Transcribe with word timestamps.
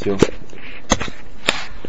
Все. 0.00 0.16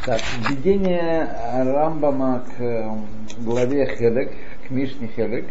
Так, 0.05 0.19
введение 0.49 1.29
Рамбама 1.53 2.43
к 2.45 2.61
э, 2.61 2.91
главе 3.39 3.85
Хелек, 3.95 4.33
к 4.67 4.69
Мишне 4.69 5.09
Хелек. 5.15 5.45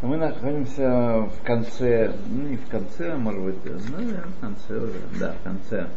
Мы 0.00 0.16
находимся 0.16 1.28
в 1.28 1.42
конце, 1.44 2.12
ну 2.30 2.48
не 2.48 2.56
в 2.56 2.66
конце, 2.68 3.12
а 3.12 3.18
может 3.18 3.42
быть, 3.42 3.56
ну, 3.64 3.98
в 3.98 4.40
конце 4.40 4.78
уже, 4.78 5.00
да, 5.20 5.34
в 5.38 5.44
конце 5.44 5.88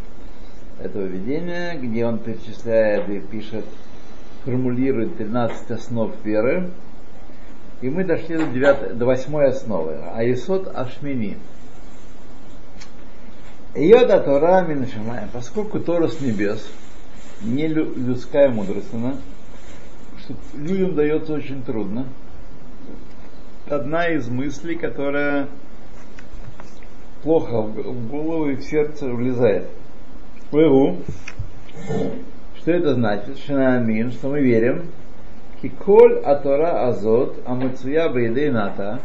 этого 0.84 1.04
введения, 1.04 1.78
где 1.78 2.06
он 2.06 2.20
перечисляет 2.20 3.08
и 3.08 3.22
пишет, 3.22 3.64
формулирует 4.44 5.16
13 5.16 5.72
основ 5.72 6.12
веры. 6.26 6.72
И 7.80 7.90
мы 7.90 8.04
дошли 8.04 8.36
до, 8.36 8.48
9, 8.48 8.98
до 8.98 9.06
8 9.06 9.44
основы, 9.44 9.96
Аисот 10.14 10.76
Ашмини. 10.76 11.38
Йода 13.76 14.20
Тора 14.20 14.66
Минашамая, 14.68 15.30
поскольку 15.32 15.80
Тора 15.80 16.10
с 16.10 16.20
небес, 16.20 16.68
не 17.42 17.68
людская 17.68 18.50
мудрость, 18.50 18.94
она, 18.94 19.16
что 20.20 20.34
людям 20.58 20.96
дается 20.96 21.34
очень 21.34 21.64
трудно. 21.64 22.06
Одна 23.70 24.10
из 24.10 24.28
мыслей, 24.28 24.76
которая 24.76 25.48
плохо 27.24 27.62
в 27.62 28.10
голову 28.10 28.50
и 28.50 28.56
в 28.56 28.64
сердце 28.64 29.08
влезает. 29.08 29.68
Вегу. 30.52 30.98
Что 32.58 32.72
это 32.72 32.94
значит? 32.96 33.40
Шинамин, 33.40 34.12
что 34.12 34.28
мы 34.28 34.42
верим. 34.42 34.88
Киколь 35.62 36.20
атора 36.20 36.88
азот 36.90 37.38
амуцуя 37.46 38.10
бейдейната 38.10 39.00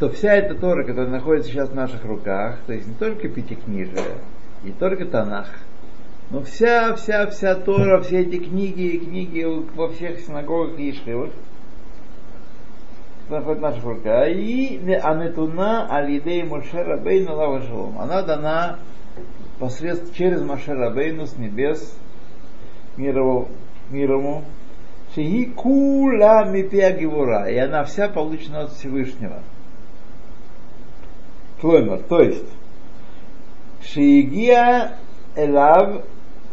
то 0.00 0.08
вся 0.08 0.34
эта 0.34 0.54
Тора, 0.54 0.82
которая 0.82 1.10
находится 1.10 1.50
сейчас 1.50 1.68
в 1.68 1.74
наших 1.74 2.02
руках, 2.06 2.58
то 2.66 2.72
есть 2.72 2.88
не 2.88 2.94
только 2.94 3.28
Пятикнижие, 3.28 4.16
не 4.64 4.72
только 4.72 5.04
Танах, 5.04 5.50
но 6.30 6.40
вся, 6.42 6.94
вся, 6.94 7.26
вся 7.26 7.54
Тора, 7.54 8.00
все 8.00 8.22
эти 8.22 8.38
книги, 8.38 8.96
книги 8.96 9.44
во 9.76 9.88
всех 9.88 10.20
синагогах 10.20 10.78
и 10.78 10.90
ишивах, 10.90 11.30
находится 13.28 13.60
в 13.60 13.70
наших 13.70 13.84
руках, 13.84 14.28
и 14.28 14.80
Анетуна 15.02 15.86
Алидей 15.94 16.44
Моше 16.44 16.82
Рабейну 16.82 17.36
Лавашалом. 17.36 17.98
Она 17.98 18.22
дана 18.22 18.78
посредством 19.58 20.14
через 20.14 20.40
Моше 20.40 20.72
Рабейну 20.72 21.26
с 21.26 21.36
небес 21.36 21.94
мирову, 22.96 23.48
мирому, 23.90 24.44
Шиги 25.14 25.46
кула 25.46 26.44
мипия 26.44 26.92
гевура, 26.92 27.50
и 27.50 27.56
она 27.56 27.84
вся 27.84 28.08
получена 28.08 28.62
от 28.62 28.72
Всевышнего. 28.72 29.42
Клоймер, 31.60 32.02
то 32.02 32.20
есть, 32.20 32.46
Шиигия 33.82 34.92
Элав 35.36 36.04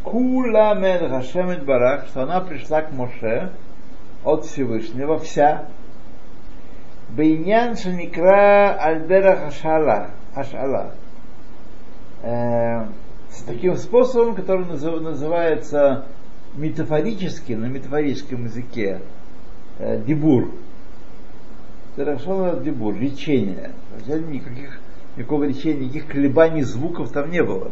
Кула 0.03 0.75
Мен 0.75 1.09
Хашемет 1.09 1.66
Барах, 1.66 2.08
что 2.08 2.23
она 2.23 2.41
пришла 2.41 2.81
к 2.81 2.91
Моше 2.91 3.52
от 4.23 4.45
Всевышнего, 4.45 5.17
вся, 5.19 5.66
Бейнян 7.09 7.78
Шаникра 7.78 8.73
Альдера 8.80 9.38
Хашала, 9.38 10.11
Хашала, 10.33 10.94
с 12.22 13.44
таким 13.45 13.78
способом, 13.78 14.35
который 14.35 14.66
называется 14.66 16.05
метафорически, 16.55 17.53
на 17.53 17.66
метафорическом 17.67 18.45
языке, 18.45 19.02
э, 19.80 20.02
дебур. 20.03 20.52
Дерашала 21.95 22.59
дебур, 22.59 22.95
лечение. 22.95 23.72
Никаких 24.08 24.80
никакого 25.18 25.46
речения, 25.46 25.86
никаких 25.86 26.08
колебаний 26.08 26.62
звуков 26.62 27.12
там 27.12 27.30
не 27.32 27.44
было. 27.44 27.72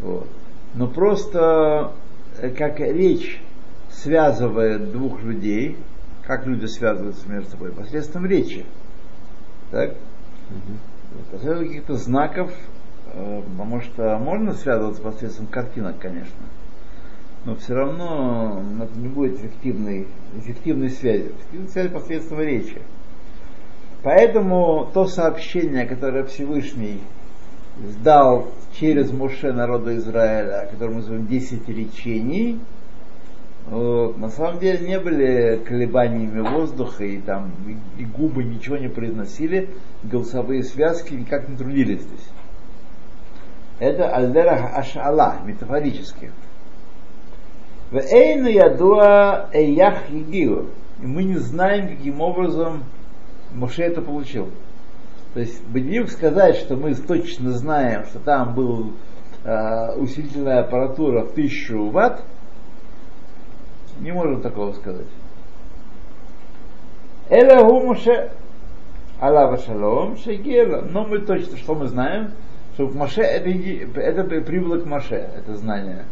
Вот. 0.00 0.28
Но 0.74 0.86
просто 0.86 1.92
э, 2.38 2.50
как 2.50 2.78
речь 2.80 3.42
связывает 3.90 4.92
двух 4.92 5.22
людей, 5.22 5.76
как 6.24 6.46
люди 6.46 6.66
связываются 6.66 7.28
между 7.28 7.50
собой, 7.50 7.72
посредством 7.72 8.26
речи. 8.26 8.64
Так? 9.70 9.90
Угу. 9.90 11.32
Посредством 11.32 11.66
каких-то 11.66 11.96
знаков, 11.96 12.52
э, 13.12 13.42
потому 13.42 13.80
что 13.80 14.18
можно 14.18 14.54
связываться 14.54 15.02
посредством 15.02 15.46
картинок, 15.46 15.98
конечно, 15.98 16.46
но 17.44 17.56
все 17.56 17.74
равно 17.74 18.62
это 18.82 18.98
не 18.98 19.08
будет 19.08 19.38
эффективной, 19.38 20.06
эффективной 20.36 20.90
связи. 20.90 21.32
Эффективной 21.38 21.68
связи 21.68 21.88
посредством 21.88 22.40
речи. 22.40 22.82
Поэтому 24.02 24.88
то 24.94 25.06
сообщение, 25.06 25.86
которое 25.86 26.24
Всевышний 26.24 27.00
сдал 27.82 28.48
через 28.78 29.10
Муше 29.10 29.52
народа 29.52 29.96
Израиля, 29.96 30.68
которое 30.70 30.90
мы 30.90 30.96
называем 30.96 31.26
10 31.26 31.68
речений, 31.68 32.60
вот, 33.66 34.16
на 34.16 34.30
самом 34.30 34.60
деле 34.60 34.86
не 34.86 34.98
были 34.98 35.60
колебаниями 35.64 36.40
воздуха, 36.40 37.04
и 37.04 37.18
там 37.18 37.50
и 37.98 38.04
губы 38.04 38.44
ничего 38.44 38.76
не 38.76 38.88
произносили, 38.88 39.68
голосовые 40.04 40.62
связки 40.62 41.12
никак 41.12 41.48
не 41.48 41.56
трудились 41.56 42.00
здесь. 42.00 42.28
Это 43.78 44.08
альдера 44.08 44.72
ашала, 44.74 45.36
метафорически. 45.44 46.32
В 47.90 47.96
эйну 47.96 48.48
ядуа 48.48 49.50
эях 49.52 50.08
егиу. 50.10 50.70
Мы 50.98 51.24
не 51.24 51.36
знаем, 51.36 51.88
каким 51.88 52.20
образом 52.20 52.84
Моше 53.52 53.82
это 53.82 54.02
получил. 54.02 54.48
То 55.34 55.40
есть 55.40 55.62
Бедиюк 55.68 56.10
сказать, 56.10 56.56
что 56.56 56.76
мы 56.76 56.94
точно 56.94 57.52
знаем, 57.52 58.06
что 58.06 58.18
там 58.18 58.54
был 58.54 58.92
э, 59.44 59.94
усилительная 59.96 60.60
аппаратура 60.60 61.24
в 61.24 61.32
тысячу 61.32 61.90
ватт, 61.90 62.22
не 64.00 64.12
можем 64.12 64.40
такого 64.40 64.72
сказать. 64.72 65.06
Эля 67.28 67.62
Моше 67.62 68.30
Аллаха 69.20 69.62
Шалом 69.62 70.16
Шегела. 70.16 70.82
Но 70.82 71.04
мы 71.04 71.18
точно, 71.20 71.56
что 71.56 71.74
мы 71.74 71.88
знаем, 71.88 72.32
что 72.74 72.86
в 72.86 72.94
Моше 72.94 73.22
это, 73.22 74.00
это 74.00 74.22
прибыло 74.22 74.78
к 74.78 74.86
Моше, 74.86 75.28
это 75.36 75.56
знание. 75.56 76.04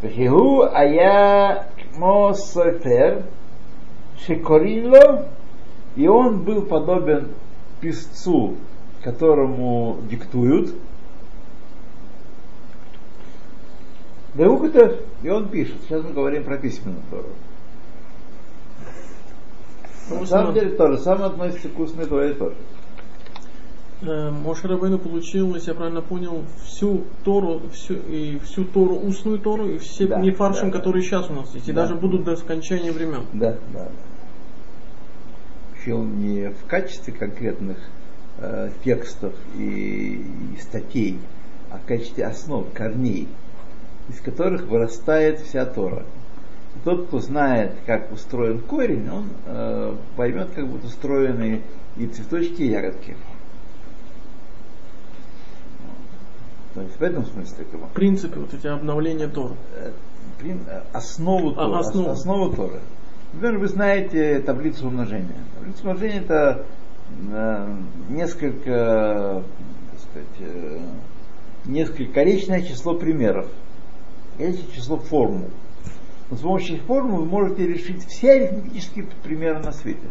Вехигу 0.00 0.62
ая 0.62 1.66
мо 1.96 2.32
софер 2.32 3.24
шекоринло 4.24 5.26
и 5.98 6.06
он 6.06 6.44
был 6.44 6.62
подобен 6.62 7.26
писцу, 7.80 8.54
которому 9.02 9.98
диктуют. 10.08 10.72
Деукатов, 14.34 15.00
и 15.24 15.28
он 15.28 15.48
пишет. 15.48 15.74
Сейчас 15.82 16.04
мы 16.04 16.12
говорим 16.12 16.44
про 16.44 16.56
письменную 16.56 17.02
Тору. 17.10 17.30
На 20.20 20.26
самом 20.26 20.54
деле 20.54 20.70
тоже 20.70 20.98
самое 20.98 21.26
относится 21.26 21.68
к 21.68 21.76
устной 21.80 22.06
Торе 22.06 22.34
тоже. 22.34 22.54
Э, 24.02 24.30
Моше 24.30 24.68
Рабейну 24.68 25.00
получил, 25.00 25.52
если 25.56 25.70
я 25.70 25.74
правильно 25.74 26.00
понял, 26.00 26.44
всю 26.64 27.02
Тору, 27.24 27.62
всю, 27.72 27.94
и 27.94 28.38
всю 28.44 28.64
Тору, 28.64 28.94
устную 28.94 29.40
Тору, 29.40 29.68
и 29.68 29.78
все 29.78 30.06
да, 30.06 30.20
нефаршим, 30.20 30.70
да, 30.70 30.78
которые 30.78 31.02
сейчас 31.02 31.28
у 31.28 31.32
нас 31.32 31.52
есть, 31.56 31.68
и 31.68 31.72
да. 31.72 31.82
даже 31.82 31.96
будут 31.96 32.22
до 32.22 32.36
скончания 32.36 32.92
времен. 32.92 33.24
Да, 33.32 33.56
да 33.72 33.88
учил 35.78 36.02
не 36.02 36.50
в 36.50 36.66
качестве 36.66 37.12
конкретных 37.12 37.78
э, 38.38 38.70
текстов 38.84 39.34
и, 39.56 40.24
и 40.56 40.60
статей, 40.60 41.18
а 41.70 41.78
в 41.78 41.86
качестве 41.86 42.26
основ, 42.26 42.66
корней, 42.72 43.28
из 44.08 44.20
которых 44.20 44.66
вырастает 44.66 45.40
вся 45.40 45.64
Тора. 45.66 46.04
И 46.76 46.78
тот, 46.84 47.08
кто 47.08 47.20
знает, 47.20 47.72
как 47.86 48.12
устроен 48.12 48.60
корень, 48.60 49.08
он 49.10 49.28
э, 49.46 49.94
поймет, 50.16 50.50
как 50.54 50.66
будут 50.66 50.84
устроены 50.84 51.62
и 51.96 52.06
цветочки, 52.06 52.62
и 52.62 52.70
ягодки. 52.70 53.16
То 56.74 56.82
есть 56.82 56.96
в 56.96 57.02
этом 57.02 57.26
смысле. 57.26 57.66
Принципы 57.94 58.38
вот 58.38 58.54
эти 58.54 58.66
обновления 58.66 59.28
Тора. 59.28 59.56
Э, 59.74 59.92
основу 60.92 61.52
Торы. 61.52 61.74
А, 61.74 61.78
основу. 61.80 62.10
основу 62.10 62.52
Торы. 62.54 62.80
Например, 63.32 63.58
вы 63.58 63.68
знаете 63.68 64.40
таблицу 64.40 64.86
умножения. 64.86 65.44
Таблица 65.54 65.82
умножения 65.82 66.20
это 66.20 66.64
э, 67.30 67.76
несколько, 68.08 69.42
так 69.90 70.00
сказать, 70.00 70.28
э, 70.40 70.80
несколько 71.66 72.12
конечное 72.12 72.62
число 72.62 72.94
примеров. 72.94 73.46
Есть 74.38 74.72
число 74.72 74.96
формул. 74.96 75.50
Но 76.30 76.36
с 76.36 76.40
помощью 76.40 76.76
этих 76.76 76.86
формул 76.86 77.18
вы 77.18 77.26
можете 77.26 77.66
решить 77.66 78.06
все 78.06 78.32
арифметические 78.32 79.06
примеры 79.22 79.60
на 79.60 79.72
свете. 79.72 80.06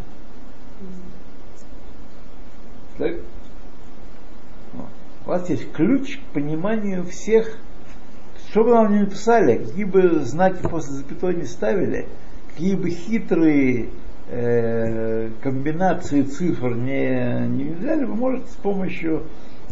Так? 2.98 3.16
У 5.25 5.30
вас 5.30 5.50
есть 5.50 5.72
ключ 5.72 6.19
к 6.19 6.34
пониманию 6.34 7.04
всех, 7.04 7.58
что 8.50 8.64
бы 8.64 8.72
вам 8.72 8.94
ни 8.94 9.00
написали, 9.00 9.58
какие 9.58 9.84
бы 9.86 10.19
знаки 10.19 10.62
после 10.62 10.94
запятой 10.94 11.36
не 11.36 11.46
ставили– 11.46 12.08
какие 12.57 12.74
бы 12.74 12.89
хитрые 12.89 13.89
э, 14.30 15.30
комбинации 15.44 16.24
цифр 16.24 16.74
не, 16.74 17.48
не 17.50 17.65
взяли, 17.65 18.04
вы 18.04 18.15
можете 18.15 18.48
с 18.48 18.56
помощью 18.56 19.25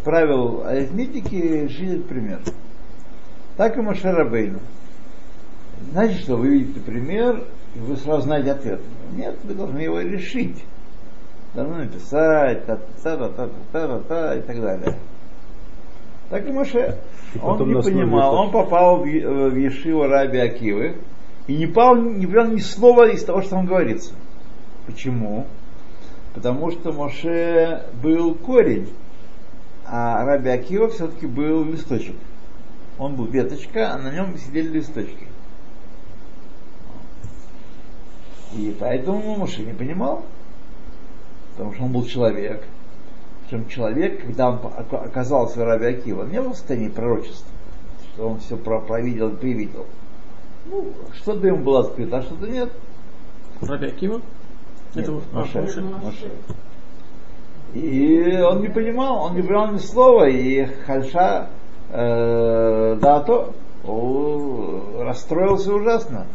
правил 0.03 0.63
арифметики 0.63 1.35
решить 1.35 1.89
этот 1.89 2.07
пример. 2.07 2.39
Так 3.57 3.75
и 3.75 3.81
Машарабейну. 3.81 4.59
Значит, 5.93 6.19
что 6.19 6.35
вы 6.35 6.49
видите 6.49 6.79
пример, 6.79 7.43
и 7.75 7.79
вы 7.79 7.97
сразу 7.97 8.21
знаете 8.21 8.51
ответ. 8.51 8.81
Нет, 9.13 9.35
вы 9.43 9.55
должны 9.55 9.79
его 9.79 9.99
решить. 10.01 10.63
Должны 11.55 11.85
написать, 11.85 12.67
та 12.67 12.77
та 13.01 13.17
та 13.17 13.29
та 13.29 13.49
та 13.71 13.87
та 13.87 13.99
та 13.99 14.35
и 14.35 14.41
так 14.41 14.61
далее. 14.61 14.95
Так 16.29 16.47
и 16.47 16.51
Маше. 16.51 16.99
Он 17.41 17.67
не 17.67 17.81
понимал, 17.81 18.35
он 18.35 18.51
попал 18.51 18.97
в, 18.97 19.05
в 19.05 19.55
Ешиву 19.55 20.05
Раби 20.05 20.37
Акивы 20.37 20.97
и 21.47 21.55
не 21.55 21.67
понял, 21.67 22.11
не 22.11 22.25
понял 22.25 22.51
ни 22.51 22.59
слова 22.59 23.09
из 23.09 23.23
того, 23.23 23.41
что 23.41 23.51
там 23.51 23.65
говорится. 23.65 24.13
Почему? 24.85 25.45
Потому 26.33 26.71
что 26.71 26.91
Моше 26.91 27.85
был 28.01 28.35
корень, 28.35 28.89
а 29.85 30.25
Раби 30.25 30.49
Акива 30.49 30.89
все-таки 30.89 31.27
был 31.27 31.63
листочек. 31.63 32.15
Он 32.97 33.15
был 33.15 33.25
веточка, 33.25 33.93
а 33.93 33.97
на 33.97 34.11
нем 34.11 34.37
сидели 34.37 34.69
листочки. 34.69 35.27
И 38.53 38.75
поэтому 38.79 39.35
Моше 39.35 39.63
не 39.63 39.73
понимал, 39.73 40.23
потому 41.51 41.73
что 41.73 41.83
он 41.83 41.91
был 41.91 42.05
человек. 42.05 42.63
Причем 43.43 43.67
человек, 43.67 44.21
когда 44.21 44.49
он 44.49 44.59
оказался 44.91 45.59
в 45.59 45.63
Раби 45.63 45.85
Акива, 45.85 46.21
он 46.21 46.31
не 46.31 46.41
был 46.41 46.51
в 46.51 46.57
состоянии 46.57 46.89
пророчества, 46.89 47.47
что 48.13 48.29
он 48.29 48.39
все 48.39 48.57
провидел 48.57 49.29
и 49.29 49.35
привидел. 49.35 49.85
Ну, 50.65 50.93
что-то 51.13 51.47
ему 51.47 51.63
было 51.63 51.81
открыто, 51.81 52.17
а 52.17 52.21
что-то 52.21 52.47
нет. 52.47 52.71
Раби 53.61 53.87
Акива? 53.87 54.21
Нет, 54.95 55.07
Это. 55.07 55.21
Моше. 55.33 55.61
Моше. 55.61 56.31
И 57.73 58.41
он 58.41 58.61
не 58.61 58.69
понимал, 58.69 59.25
он 59.25 59.35
не 59.35 59.41
понимал 59.41 59.73
ни 59.73 59.77
слова, 59.77 60.29
и 60.29 60.65
Хальша 60.85 61.49
э, 61.89 62.97
Дато 63.01 63.53
о, 63.83 65.03
расстроился 65.03 65.73
ужасно. 65.73 66.25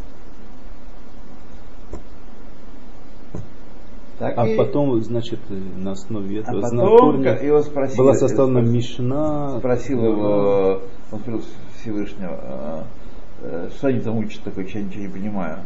Так 4.19 4.35
а 4.37 4.47
и... 4.47 4.55
потом, 4.55 5.01
значит, 5.01 5.41
на 5.49 5.93
основе 5.93 6.41
этого 6.41 6.59
а 6.59 6.61
потом 6.61 7.23
его 7.23 7.63
спросили, 7.63 7.99
была 7.99 8.13
составлена 8.13 8.61
Мишна. 8.61 9.59
Спросил 9.59 10.05
его, 10.05 10.83
он 11.11 11.21
спросил 11.21 11.43
Всевышнего, 11.81 12.39
э, 12.43 12.83
что 13.77 13.89
они 13.89 14.01
там 14.01 14.19
учат 14.19 14.43
такое, 14.43 14.67
я 14.67 14.83
ничего 14.83 15.03
не 15.03 15.09
понимаю. 15.09 15.59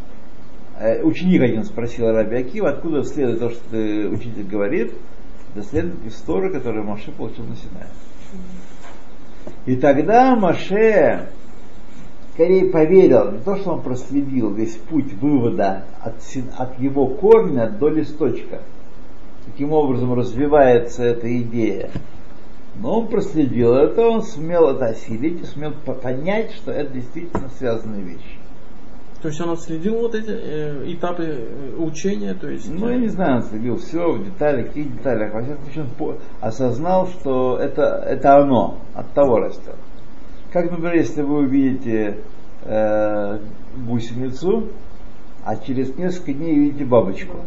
Э, 0.78 1.02
ученик 1.02 1.42
один 1.42 1.64
спросил 1.64 2.10
Раби 2.10 2.36
Акива, 2.36 2.70
откуда 2.70 3.04
следует 3.04 3.38
то, 3.38 3.50
что 3.50 3.60
ты, 3.70 4.08
учитель 4.08 4.44
говорит, 4.44 4.92
да 5.54 5.62
следует 5.62 6.04
из 6.04 6.14
Торы, 6.16 6.50
которую 6.50 6.84
Маше 6.84 7.12
получил 7.12 7.44
на 7.44 7.56
Синае. 7.56 7.88
И 9.66 9.76
тогда 9.76 10.34
Маше 10.34 11.28
скорее 12.34 12.70
поверил, 12.70 13.30
не 13.30 13.38
то, 13.38 13.56
что 13.56 13.74
он 13.74 13.82
проследил 13.82 14.52
весь 14.52 14.74
путь 14.74 15.12
вывода 15.14 15.84
от, 16.00 16.16
от 16.56 16.80
его 16.80 17.06
корня 17.06 17.70
до 17.70 17.88
листочка, 17.88 18.62
каким 19.46 19.72
образом 19.72 20.12
развивается 20.14 21.04
эта 21.04 21.40
идея. 21.40 21.90
Но 22.80 23.00
он 23.00 23.08
проследил 23.08 23.74
это, 23.74 24.02
он 24.08 24.22
сумел 24.22 24.68
это 24.68 24.86
осилить 24.86 25.40
и 25.40 25.44
сумел 25.44 25.72
понять, 25.72 26.52
что 26.52 26.72
это 26.72 26.92
действительно 26.92 27.48
связанные 27.50 28.02
вещи. 28.02 28.38
То 29.22 29.28
есть 29.28 29.40
он 29.40 29.50
отследил 29.50 30.00
вот 30.00 30.14
эти 30.14 30.28
э, 30.28 30.92
этапы 30.92 31.24
э, 31.24 31.76
учения, 31.78 32.34
то 32.34 32.46
есть. 32.46 32.68
Ну 32.70 32.90
я 32.90 32.98
не 32.98 33.08
знаю, 33.08 33.36
он 33.36 33.42
следил 33.44 33.78
все 33.78 34.12
в 34.12 34.22
деталях, 34.22 34.66
каких 34.66 34.92
деталях. 34.98 35.32
Во 35.32 35.42
всяком 35.42 35.64
случае, 35.64 35.86
он 35.98 36.16
осознал, 36.42 37.06
что 37.06 37.56
это, 37.56 38.04
это 38.06 38.36
оно, 38.36 38.80
от 38.94 39.10
того 39.12 39.38
растет. 39.38 39.76
Как, 40.52 40.70
например, 40.70 40.96
если 40.96 41.22
вы 41.22 41.38
увидите 41.38 42.18
э, 42.64 43.38
гусеницу, 43.86 44.68
а 45.42 45.56
через 45.56 45.96
несколько 45.96 46.34
дней 46.34 46.58
видите 46.58 46.84
бабочку. 46.84 47.38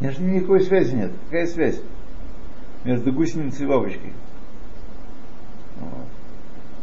Между 0.00 0.24
никакой 0.24 0.60
связи 0.62 0.94
нет. 0.94 1.12
Какая 1.26 1.46
связь 1.46 1.80
между 2.84 3.12
гусеницей 3.12 3.64
и 3.64 3.68
бабочкой? 3.68 4.12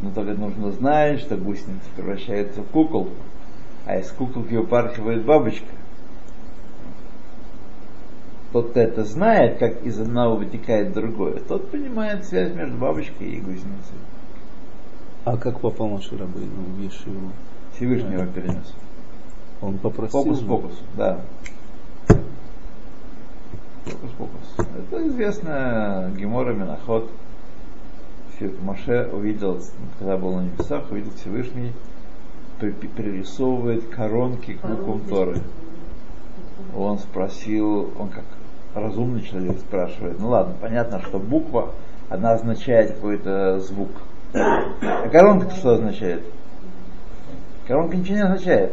Но 0.00 0.10
только 0.10 0.34
нужно 0.34 0.70
знать, 0.72 1.20
что 1.20 1.36
гусеница 1.36 1.88
превращается 1.96 2.62
в 2.62 2.66
куколку 2.66 3.12
а 3.86 3.98
из 3.98 4.10
куколки 4.10 4.54
упархивает 4.54 5.24
бабочка. 5.24 5.66
Тот, 8.52 8.70
кто 8.70 8.80
это 8.80 9.04
знает, 9.04 9.58
как 9.58 9.82
из 9.82 10.00
одного 10.00 10.36
вытекает 10.36 10.92
другое, 10.92 11.40
тот 11.40 11.70
понимает 11.70 12.24
связь 12.24 12.54
между 12.54 12.76
бабочкой 12.78 13.28
и 13.28 13.40
гусеницей. 13.40 13.98
А 15.24 15.36
как 15.36 15.60
попал 15.60 15.88
на 15.88 16.00
Ширабейну 16.00 16.62
в 16.76 16.80
Ешиву? 16.80 17.32
Всевышний 17.74 18.12
его 18.12 18.26
перенес. 18.26 18.74
Он 19.60 19.78
попросил? 19.78 20.22
Фокус-фокус, 20.22 20.72
да. 20.96 21.20
Фокус-фокус. 23.86 24.54
Это 24.58 25.08
известно 25.08 26.12
Гемора 26.16 26.52
Миноход. 26.52 27.10
Моше 28.62 29.08
увидел, 29.12 29.60
когда 29.98 30.16
был 30.16 30.36
на 30.36 30.42
небесах, 30.42 30.90
увидел 30.90 31.10
Всевышний 31.12 31.72
пририсовывает 32.70 33.88
коронки 33.88 34.54
к 34.54 34.66
буквам 34.66 35.00
Торы. 35.08 35.40
Он 36.76 36.98
спросил, 36.98 37.92
он 37.98 38.08
как 38.08 38.24
разумный 38.74 39.22
человек 39.22 39.58
спрашивает, 39.58 40.18
ну 40.18 40.28
ладно, 40.28 40.54
понятно, 40.60 41.00
что 41.00 41.18
буква, 41.18 41.72
она 42.08 42.32
означает 42.32 42.94
какой-то 42.94 43.60
звук. 43.60 43.90
А 44.32 45.08
коронка 45.08 45.50
что 45.50 45.74
означает? 45.74 46.22
Коронка 47.66 47.96
ничего 47.96 48.16
не 48.16 48.22
означает. 48.22 48.72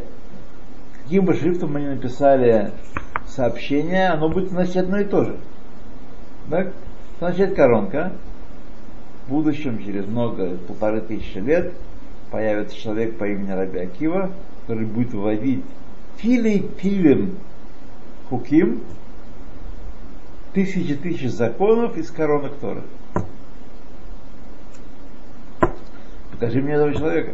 Каким 1.04 1.26
бы 1.26 1.34
шрифтом 1.34 1.74
мы 1.74 1.82
ни 1.82 1.88
написали 1.88 2.72
сообщение, 3.28 4.10
оно 4.10 4.30
будет 4.30 4.50
значить 4.50 4.78
одно 4.78 5.00
и 5.00 5.06
то 5.06 5.24
же. 5.24 5.38
Так? 6.50 6.74
Что 7.18 7.28
означает 7.28 7.56
коронка? 7.56 8.14
В 9.26 9.30
будущем, 9.30 9.84
через 9.84 10.06
много, 10.06 10.58
полторы 10.68 11.02
тысячи 11.02 11.38
лет, 11.38 11.74
появится 12.32 12.76
человек 12.76 13.18
по 13.18 13.28
имени 13.28 13.52
Раби 13.52 13.80
Акива, 13.80 14.32
который 14.62 14.86
будет 14.86 15.14
вводить 15.14 15.64
тили 16.22 16.66
тилем 16.82 17.38
хуким, 18.30 18.82
тысячи 20.54 20.96
тысяч 20.96 21.30
законов 21.30 21.98
из 21.98 22.10
коронок 22.12 22.54
Торы. 22.60 22.84
Покажи 26.32 26.62
мне 26.62 26.74
этого 26.74 26.94
человека. 26.94 27.34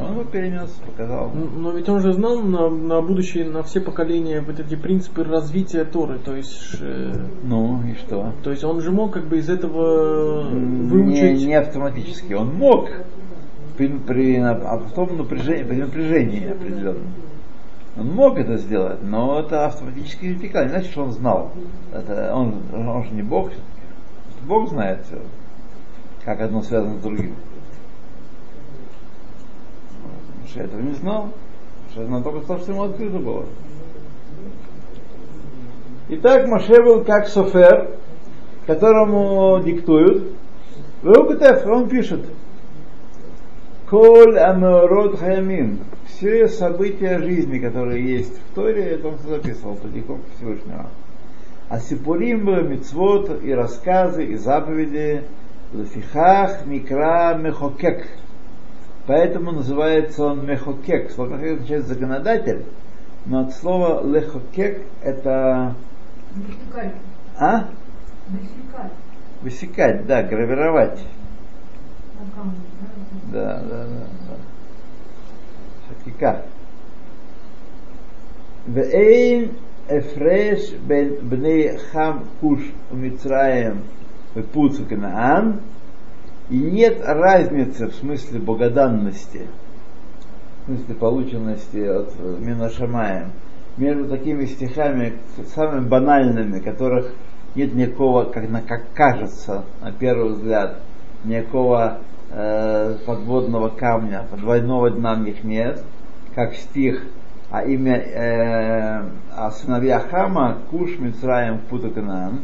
Он 0.00 0.12
его 0.12 0.24
перенес, 0.24 0.70
показал. 0.86 1.30
Но 1.30 1.70
ведь 1.72 1.88
он 1.88 2.00
же 2.00 2.12
знал 2.12 2.40
на, 2.40 2.68
на 2.68 3.00
будущее, 3.00 3.48
на 3.48 3.62
все 3.62 3.80
поколения 3.80 4.40
вот 4.40 4.60
эти 4.60 4.74
принципы 4.74 5.24
развития 5.24 5.84
Торы, 5.84 6.18
то 6.18 6.36
есть... 6.36 6.76
Э, 6.80 7.12
ну 7.42 7.82
и 7.86 7.94
что? 7.94 8.32
То 8.42 8.50
есть 8.50 8.64
он 8.64 8.80
же 8.80 8.90
мог 8.90 9.12
как 9.12 9.28
бы 9.28 9.38
из 9.38 9.48
этого 9.48 10.48
выучить... 10.50 11.40
Не, 11.40 11.46
не 11.46 11.54
автоматически, 11.54 12.34
он 12.34 12.54
мог 12.54 12.88
при, 13.76 13.88
при 13.88 14.42
том 14.94 15.16
напряжении, 15.16 15.62
при 15.62 15.76
напряжении 15.76 16.50
определенном. 16.50 17.14
Он 17.96 18.14
мог 18.14 18.38
это 18.38 18.56
сделать, 18.58 19.02
но 19.02 19.40
это 19.40 19.66
автоматически 19.66 20.26
не 20.26 20.32
вертикально. 20.34 20.70
Значит, 20.70 20.90
что 20.92 21.02
он 21.02 21.12
знал. 21.12 21.52
Это, 21.92 22.32
он, 22.34 22.62
он 22.72 23.04
же 23.04 23.10
не 23.12 23.22
Бог. 23.22 23.50
Бог 24.46 24.68
знает 24.68 25.04
все, 25.04 25.20
как 26.24 26.40
одно 26.40 26.62
связано 26.62 26.98
с 26.98 27.02
другим. 27.02 27.34
Что 30.48 30.60
этого 30.60 30.80
не 30.80 30.94
знал. 30.94 31.30
Что 31.90 32.04
знал 32.06 32.22
только 32.22 32.40
ему 32.68 32.82
открыто 32.82 33.18
было. 33.18 33.44
Итак, 36.10 36.46
Маше 36.48 36.82
был 36.82 37.04
как 37.04 37.28
софер, 37.28 37.90
которому 38.66 39.60
диктуют. 39.62 40.32
Он 41.04 41.88
пишет. 41.88 42.24
Коль 43.90 44.38
амеород 44.38 45.18
хаямин. 45.18 45.80
Все 46.06 46.48
события 46.48 47.18
жизни, 47.18 47.58
которые 47.58 48.04
есть 48.04 48.38
в 48.38 48.54
Торе, 48.54 48.84
это 48.84 49.08
он 49.08 49.18
записывал 49.18 49.76
по 49.76 49.86
диком 49.88 50.22
Всевышнего. 50.36 50.86
А 51.68 51.78
сипурим, 51.78 52.46
мицвод 52.70 53.42
и 53.44 53.52
рассказы, 53.52 54.24
и 54.24 54.36
заповеди, 54.36 55.22
лефихах 55.72 56.64
микра 56.66 57.34
мехокек. 57.34 58.06
Поэтому 59.07 59.51
называется 59.51 60.25
он 60.25 60.45
мехокек. 60.45 61.11
Слово 61.11 61.35
мехокек 61.35 61.53
означает 61.55 61.87
законодатель, 61.87 62.65
но 63.25 63.41
от 63.41 63.53
слова 63.53 64.05
лехокек 64.05 64.81
это... 65.01 65.75
Высекать. 66.33 66.93
А? 67.37 67.67
Высекать. 68.29 68.91
Высекать, 69.41 70.05
да, 70.05 70.23
гравировать. 70.23 70.99
Да, 73.31 73.61
да, 73.61 73.85
да. 73.85 73.87
да. 73.87 74.35
Хакика. 75.89 76.43
ואין 78.67 79.51
Эфреш 79.89 80.71
бен 80.87 81.17
бней 81.23 81.77
хам 81.91 82.25
куш 82.39 82.61
Мицраем 82.91 83.83
пуцу 84.53 84.85
Канаан, 84.85 85.59
и 86.50 86.58
нет 86.58 87.00
разницы 87.04 87.88
в 87.88 87.94
смысле 87.94 88.40
богоданности, 88.40 89.46
в 90.62 90.66
смысле 90.66 90.94
полученности 90.94 91.78
от 91.78 92.14
Минашамая, 92.40 93.30
между 93.76 94.08
такими 94.08 94.44
стихами, 94.46 95.14
самыми 95.54 95.88
банальными, 95.88 96.58
которых 96.58 97.12
нет 97.54 97.74
никакого, 97.74 98.24
как, 98.24 98.44
как 98.66 98.92
кажется, 98.94 99.64
на 99.80 99.92
первый 99.92 100.32
взгляд, 100.32 100.80
никакого 101.24 101.98
э, 102.30 102.96
подводного 103.06 103.68
камня, 103.68 104.24
подводного 104.30 104.90
дна 104.90 105.14
в 105.14 105.20
них 105.20 105.44
нет, 105.44 105.82
как 106.34 106.54
стих, 106.54 107.02
а 107.50 107.64
имя 107.64 107.96
э, 107.96 109.08
а 109.34 109.50
сыновья 109.50 110.00
Хама 110.00 110.58
Куш 110.70 110.98
Мицраем 110.98 111.60
Путаканан. 111.70 112.40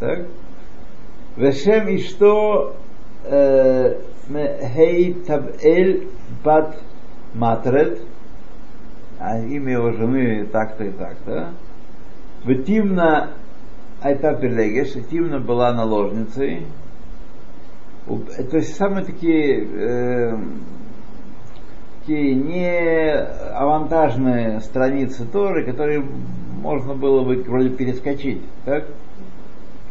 Так? 0.00 0.26
Вешем 1.36 1.88
и 1.88 1.98
что 1.98 2.74
э, 2.74 2.83
Хей 3.24 5.14
Табэль 5.26 6.08
Бат 6.44 6.76
Матрет, 7.34 8.00
а 9.18 9.38
имя 9.38 9.72
его 9.72 9.92
жены 9.92 10.46
так-то 10.46 10.84
и 10.84 10.90
так-то. 10.90 11.50
Ветимна 12.44 13.30
Айта 14.02 14.34
Перлегеш, 14.34 14.92
Тимна 15.10 15.40
была 15.40 15.72
наложницей. 15.72 16.66
То 18.06 18.56
есть 18.58 18.76
самые 18.76 19.06
такие, 19.06 19.66
э, 19.66 20.36
такие 22.00 22.34
не 22.34 23.10
авантажные 23.54 24.60
страницы 24.60 25.24
Торы, 25.24 25.64
которые 25.64 26.04
можно 26.60 26.94
было 26.94 27.24
бы 27.24 27.42
вроде 27.42 27.70
перескочить. 27.70 28.42
Так? 28.66 28.84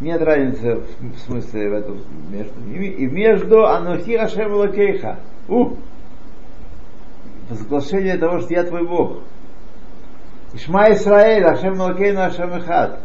Нет 0.04 0.22
разницы 0.22 0.82
в 1.00 1.18
смысле 1.20 1.70
в 1.70 1.74
этом 1.76 2.02
между 2.30 2.60
ними. 2.60 2.88
И 2.88 3.08
между 3.08 3.66
Анухи 3.66 4.16
Ашем 4.16 4.52
Лакейха. 4.52 5.20
У! 5.48 5.78
Возглашение 7.50 8.18
того, 8.18 8.40
что 8.40 8.54
я 8.54 8.66
твой 8.66 8.86
Бог. 8.86 9.20
Ишма 10.54 10.92
Исраэль, 10.92 11.46
Ашем 11.46 11.80
Лакейну 11.80 12.20
Ашем 12.20 12.58
Ихад. 12.58 13.00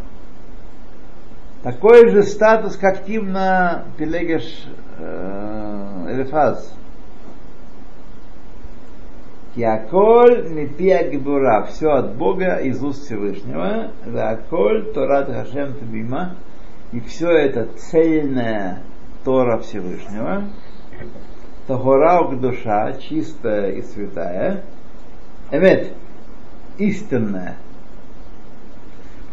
Такой 1.63 2.11
же 2.11 2.25
статус, 2.25 2.77
как 2.77 3.05
Тимна 3.05 3.85
Пелегеш 3.97 4.67
э, 4.99 6.07
Элифаз. 6.09 6.75
Киаколь 9.55 10.49
Мипия 10.49 11.09
Гибура. 11.09 11.63
Все 11.71 11.91
от 11.91 12.17
Бога 12.17 12.57
из 12.57 12.83
уст 12.83 13.05
Всевышнего. 13.05 13.93
Ваколь 14.05 14.93
Торат 14.93 15.29
Хашем 15.29 15.75
Табима. 15.75 16.35
И 16.93 17.01
все 17.01 17.31
это 17.31 17.69
цельная 17.77 18.83
Тора 19.25 19.59
Всевышнего. 19.59 20.45
Тагора 21.67 22.25
душа, 22.35 22.95
чистая 22.95 23.73
и 23.73 23.83
святая. 23.83 24.63
Эмет, 25.51 25.93
истинная. 26.79 27.57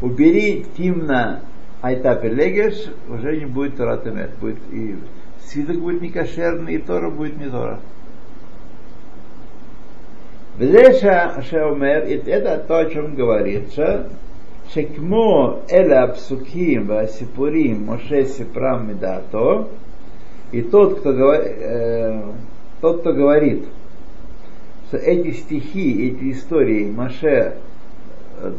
Убери 0.01 0.65
Тимна 0.75 1.41
Айта 1.81 2.15
Пелегеш, 2.15 2.91
уже 3.07 3.38
не 3.38 3.45
будет 3.45 3.77
Тора 3.77 3.97
Темет. 3.97 4.31
Будет 4.41 4.57
и 4.71 4.97
свиток 5.45 5.79
будет 5.79 6.01
не 6.01 6.09
кошерный, 6.09 6.75
и 6.75 6.79
Тора 6.79 7.09
будет 7.09 7.38
не 7.38 7.50
Тора. 7.50 7.79
Велеша 10.57 11.41
Шеомер, 11.50 12.03
это 12.27 12.63
то, 12.65 12.79
о 12.79 12.89
чем 12.89 13.15
говорится, 13.15 14.09
Шекмо 14.75 15.62
Эля 15.70 16.08
Псуким 16.08 16.88
Васипурим 16.88 17.86
Моше 17.86 18.25
Сипрам 18.25 18.89
Медато, 18.89 19.70
и 20.51 20.62
тот, 20.62 21.00
кто, 21.00 21.13
говорит, 22.82 23.63
что 24.88 24.98
эти 24.98 25.32
стихи, 25.32 26.10
эти 26.10 26.32
истории 26.34 26.91
Моше, 26.91 27.55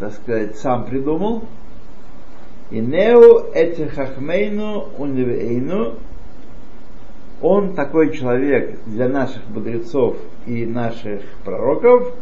так 0.01 0.15
сказать, 0.15 0.57
сам 0.57 0.87
придумал, 0.87 1.43
и 2.71 2.81
неу 2.81 3.51
эцехахмейну 3.55 4.87
унивейну, 4.97 5.97
он 7.43 7.75
такой 7.75 8.17
человек 8.17 8.79
для 8.87 9.11
наших 9.11 9.43
мудрецов 9.51 10.17
и 10.47 10.65
наших 10.65 11.21
пророков, 11.45 12.15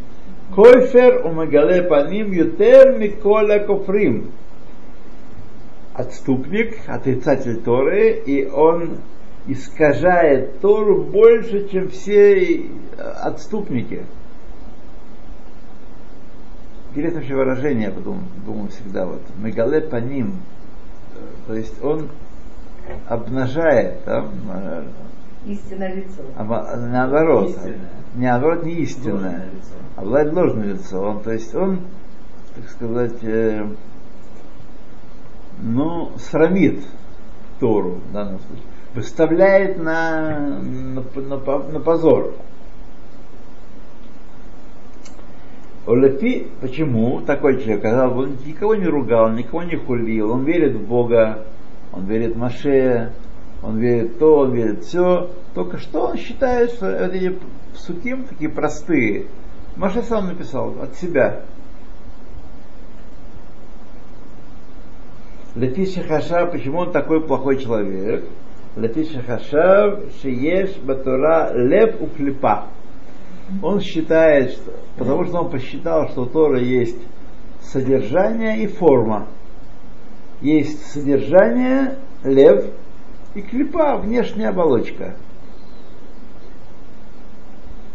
койфер 0.53 1.27
умагале 1.27 1.83
паним 1.83 2.33
ютер 2.33 2.99
миколя 2.99 3.61
кофрим, 3.61 4.31
отступник, 5.95 6.77
отрицатель 6.87 7.61
Торы, 7.63 8.11
и 8.27 8.47
он 8.47 8.99
искажает 9.47 10.61
Тору 10.61 11.05
больше, 11.05 11.69
чем 11.69 11.89
все 11.89 12.71
отступники. 12.99 14.03
Интересное 16.91 17.21
вообще 17.21 17.35
выражение, 17.35 17.89
я 17.89 17.91
подумал, 17.91 18.23
думаю 18.47 18.69
всегда, 18.69 19.05
вот, 19.07 19.21
мегале 19.37 19.81
по 19.81 19.97
ним, 19.97 20.35
то 21.47 21.55
есть 21.55 21.83
он 21.83 22.09
обнажает, 23.09 24.05
там, 24.05 24.31
Истинное 25.47 25.95
лицо. 25.95 26.23
а, 26.37 26.77
наоборот, 26.77 27.51
Истинное. 27.51 27.91
не 28.15 28.27
наоборот, 28.27 28.65
не 28.65 28.73
истинное, 28.77 29.49
обладает 29.97 30.33
ложное 30.33 30.67
лицо, 30.69 31.01
он, 31.03 31.23
то 31.23 31.33
есть 31.33 31.55
он, 31.55 31.81
так 32.55 32.69
сказать, 32.71 33.23
э, 33.23 33.67
ну, 35.61 36.13
срамит 36.19 36.81
Тору 37.61 38.01
в 38.09 38.13
данном 38.13 38.39
случае, 38.41 38.65
выставляет 38.95 39.79
на, 39.79 40.39
на, 40.39 41.03
на, 41.15 41.37
на 41.37 41.81
позор. 41.81 42.35
Олефи, 45.87 46.49
почему 46.63 47.21
такой 47.21 47.61
человек, 47.61 47.83
когда 47.83 48.09
он 48.09 48.39
никого 48.47 48.75
не 48.75 48.87
ругал, 48.87 49.31
никого 49.33 49.63
не 49.65 49.77
хулил, 49.77 50.31
он 50.31 50.45
верит 50.45 50.75
в 50.77 50.87
Бога, 50.87 51.45
он 51.93 52.07
верит 52.07 52.35
в 52.35 52.39
Маше, 52.39 53.13
он 53.65 53.79
верит 53.79 54.19
то, 54.19 54.41
он 54.41 54.53
верит 54.53 54.85
все, 54.85 55.31
только 55.55 55.79
что 55.79 56.09
он 56.09 56.17
считает, 56.19 56.73
что 56.73 56.87
вот 56.87 57.15
эти 57.15 57.39
суким 57.75 58.25
такие 58.25 58.51
простые. 58.51 59.27
Маше 59.77 60.03
сам 60.03 60.27
написал 60.27 60.75
от 60.83 60.95
себя. 60.97 61.43
Лефи 65.55 65.87
Шахашав, 65.87 66.53
почему 66.53 66.81
он 66.81 66.93
такой 66.93 67.27
плохой 67.27 67.59
человек? 67.59 68.25
Лефи 68.77 69.11
Шахашав, 69.11 70.01
Шиеш 70.21 70.77
Батура 70.79 71.53
Лев 71.55 71.97
у. 72.01 72.09
Он 73.63 73.81
считает, 73.81 74.53
что, 74.53 74.73
потому 74.97 75.25
что 75.25 75.43
он 75.43 75.51
посчитал, 75.51 76.09
что 76.09 76.27
Тора 76.27 76.61
есть 76.61 77.01
содержание 77.63 78.63
и 78.63 78.67
форма. 78.67 79.27
Есть 80.41 80.93
содержание, 80.93 81.99
лев 82.25 82.67
и 83.35 83.43
клипа, 83.43 83.97
внешняя 83.97 84.49
оболочка. 84.49 85.15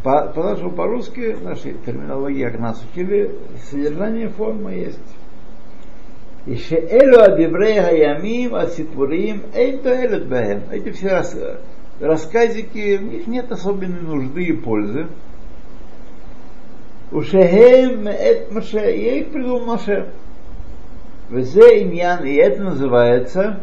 По, 0.04 0.28
по 0.28 0.44
нашему 0.44 0.72
по-русски, 0.72 1.34
в 1.34 1.44
нашей 1.44 1.74
терминологии, 1.86 2.46
как 2.46 2.60
нас 2.60 2.84
учили, 2.92 3.36
содержание 3.70 4.28
и 4.28 4.30
форма 4.30 4.74
есть. 4.74 5.00
И 6.46 6.56
шеэлю 6.56 7.22
адиврей 7.22 7.82
хаямим 7.82 8.56
асипурим 8.56 9.44
эйто 9.54 10.06
элют 10.06 10.26
бэхэм. 10.28 10.64
Эти 10.72 10.92
все 10.92 11.10
рас, 11.10 11.38
рассказики, 12.00 12.98
в 12.98 13.04
них 13.04 13.28
нет 13.28 13.52
особенной 13.52 14.02
нужды 14.02 14.44
и 14.46 14.54
пользы. 14.54 15.08
Ушехем 17.12 18.08
эт 18.08 18.52
Маше, 18.52 18.78
я 18.78 19.20
их 19.20 19.32
придумал 19.32 19.66
Маше. 19.66 20.10
Везе 21.30 21.84
иньян, 21.84 22.24
и 22.24 22.36
это 22.36 22.64
называется 22.64 23.60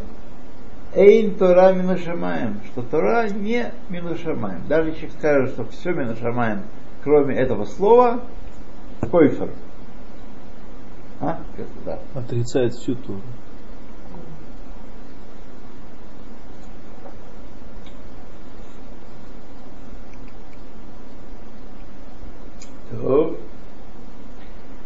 Эйн 0.97 1.35
Тора 1.37 1.75
Минушамаем, 1.75 2.63
что 2.65 2.81
Тора 2.81 3.29
не 3.29 3.71
Минушамаем. 3.91 4.67
Даже 4.67 4.91
если 4.91 5.09
скажут, 5.09 5.51
что 5.51 5.65
все 5.67 5.93
Минушамаем, 5.93 6.63
кроме 7.05 7.37
этого 7.37 7.67
слова, 7.67 8.23
койфер. 9.11 9.51
А? 11.21 11.39
Да. 11.85 11.99
Отрицает 12.15 12.73
всю 12.73 12.95
Тору. 12.95 13.21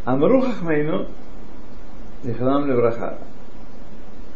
Амруха 0.05 0.53
Хмейну, 0.53 1.07
Лихалам 2.25 2.67
Левраха. 2.67 3.19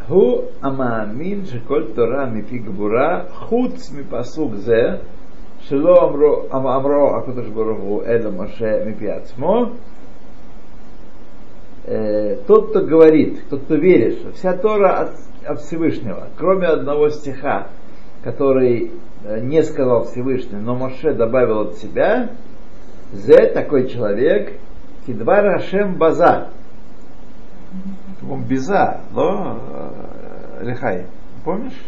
הוא 0.07 0.41
המאמין 0.61 1.45
שכל 1.45 1.83
תורה 1.93 2.25
מפי 2.25 2.57
גבורה, 2.57 3.23
חוץ 3.31 3.93
מפסוק 3.93 4.55
זה, 4.55 4.81
שלא 5.59 6.09
אמרו, 6.09 6.43
אמרו 6.53 7.15
הקדוש 7.15 7.47
ברוך 7.47 7.79
הוא 7.79 8.03
אלא 8.03 8.31
משה 8.31 8.85
מפי 8.85 9.11
עצמו, 9.11 9.65
э, 11.85 12.35
тот, 12.45 12.69
кто 12.69 12.81
говорит, 12.81 13.39
тот, 13.49 13.63
кто 13.63 13.75
верит, 13.75 14.19
что 14.19 14.31
вся 14.33 14.53
Тора 14.53 14.99
от, 14.99 15.11
от 15.45 15.61
Всевышнего, 15.61 16.27
кроме 16.37 16.67
одного 16.67 17.09
стиха, 17.09 17.67
который 18.23 18.91
э, 19.23 19.39
не 19.39 19.63
сказал 19.63 20.05
Всевышний, 20.05 20.59
но 20.59 20.75
Моше 20.75 21.13
добавил 21.13 21.61
от 21.61 21.77
себя, 21.77 22.29
Зе 23.11 23.47
такой 23.47 23.87
человек, 23.87 24.53
Кидвар 25.07 25.43
Рашем 25.43 25.95
База. 25.95 26.49
он 28.30 28.42
Биза, 28.44 29.00
но 29.12 29.90
Лихай, 30.60 31.06
помнишь? 31.44 31.80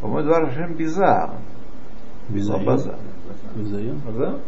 По-моему, 0.00 0.28
Двар 0.28 0.44
Рашем 0.44 0.74
Биза. 0.74 1.30
Безаем. 2.28 2.64
База. 2.64 2.96
База? 3.56 3.78
Ага. 4.08 4.38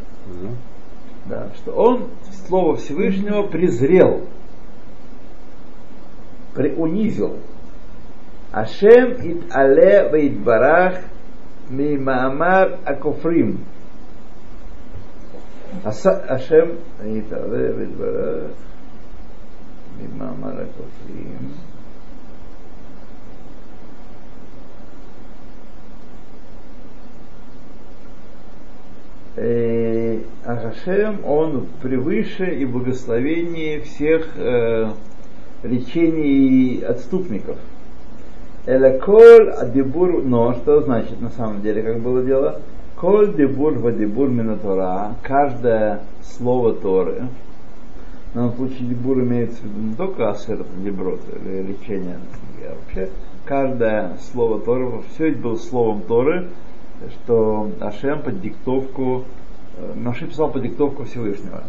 Да, 1.26 1.49
что 1.57 1.73
он 1.73 2.09
Слово 2.47 2.76
Всевышнего 2.76 3.43
презрел, 3.49 4.23
при, 6.55 6.73
унизил. 6.73 7.38
Ашем 8.52 9.12
ит 9.12 9.45
але 9.52 10.09
вейт 10.11 10.43
барах 10.43 11.00
ми 11.69 11.99
маамар 11.99 12.78
акофрим. 12.85 13.64
Ашем 15.85 16.78
ит 17.05 17.33
але 17.33 17.73
вейт 17.73 17.97
барах 17.97 18.50
ми 19.98 20.08
маамар 20.18 20.60
акофрим. 20.62 21.54
Э, 29.36 30.18
а 30.44 30.56
Хашем, 30.56 31.24
он 31.26 31.66
превыше 31.82 32.54
и 32.54 32.64
благословение 32.64 33.80
всех 33.80 34.28
э, 34.36 34.90
речений 35.62 36.80
отступников. 36.80 37.58
Элаколь 38.66 39.50
адибур, 39.50 40.22
но 40.24 40.54
что 40.54 40.80
значит 40.80 41.20
на 41.20 41.30
самом 41.30 41.60
деле, 41.60 41.82
как 41.82 42.00
было 42.00 42.22
дело? 42.22 42.60
Коль 42.96 43.34
дебур 43.34 43.74
вадибур 43.74 44.30
минатора, 44.30 45.14
каждое 45.22 46.00
слово 46.22 46.72
Торы, 46.72 47.28
в 48.37 48.38
данном 48.38 48.55
случае 48.57 48.88
дебур 48.88 49.19
имеется 49.21 49.62
в 49.62 49.64
виду 49.64 49.81
не 49.81 49.95
только 49.95 50.28
асер 50.28 50.62
деброд, 50.85 51.21
или 51.37 51.73
речение, 51.73 52.19
а 52.69 52.75
вообще 52.75 53.09
каждое 53.47 54.19
слово 54.31 54.61
Торы, 54.61 55.00
все 55.14 55.31
это 55.31 55.38
было 55.38 55.57
словом 55.57 56.02
Торы, 56.02 56.50
что 57.12 57.71
Ашем 57.81 58.21
под 58.21 58.43
диктовку, 58.43 59.25
э, 59.78 59.95
Маши 59.97 60.26
писал 60.26 60.50
под 60.50 60.64
диктовку 60.64 61.05
Всевышнего. 61.05 61.64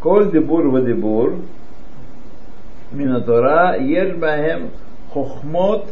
Коль 0.00 0.30
дебур 0.30 0.68
вадибур, 0.68 1.38
минатора, 2.92 3.80
ешбахем 3.80 4.70
хохмот 5.12 5.88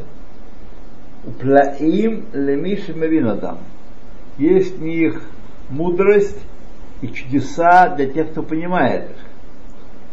плаим 1.41 2.27
лемиши 2.33 2.95
мавинатам. 2.95 3.59
Есть 4.39 4.79
в 4.79 4.83
них 4.83 5.21
мудрость 5.71 6.41
и 7.01 7.09
чудеса 7.09 7.89
для 7.97 8.07
тех, 8.07 8.31
кто 8.31 8.45
понимает 8.45 9.11
их. 9.11 9.26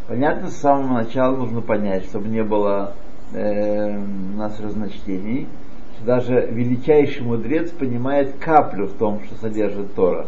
Понятно, 0.06 0.50
с 0.50 0.56
самого 0.56 0.98
начала 0.98 1.34
нужно 1.34 1.62
понять, 1.62 2.04
чтобы 2.04 2.28
не 2.28 2.44
было 2.44 2.94
э, 3.32 3.96
у 3.96 4.36
нас 4.36 4.60
разночтений, 4.60 5.48
что 5.96 6.04
даже 6.04 6.46
величайший 6.50 7.22
мудрец 7.22 7.70
понимает 7.70 8.34
каплю 8.38 8.86
в 8.86 8.92
том, 8.94 9.22
что 9.24 9.36
содержит 9.36 9.94
Тора. 9.94 10.26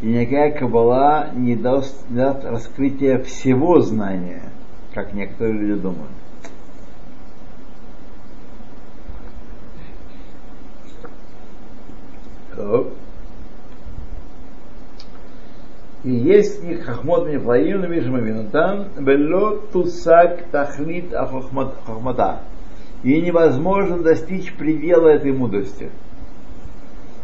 И 0.00 0.06
никакая 0.06 0.58
кабала 0.58 1.30
не 1.34 1.54
даст, 1.54 2.08
не 2.10 2.16
даст 2.16 2.44
раскрытия 2.44 3.22
всего 3.22 3.80
знания, 3.80 4.42
как 4.92 5.12
некоторые 5.12 5.58
люди 5.58 5.80
думают. 5.80 6.10
Так. 12.56 12.86
И 16.04 16.10
есть 16.10 16.60
в 16.60 16.64
них 16.64 16.84
хахмот 16.84 17.28
мифлаим 17.28 17.80
намишем 17.80 18.16
винутан, 18.24 18.88
вело 18.98 19.62
тусак 19.72 20.44
тахлит 20.50 21.12
ахохмата. 21.12 22.42
И 23.02 23.20
невозможно 23.20 23.98
достичь 23.98 24.52
предела 24.54 25.08
этой 25.08 25.32
мудрости. 25.32 25.90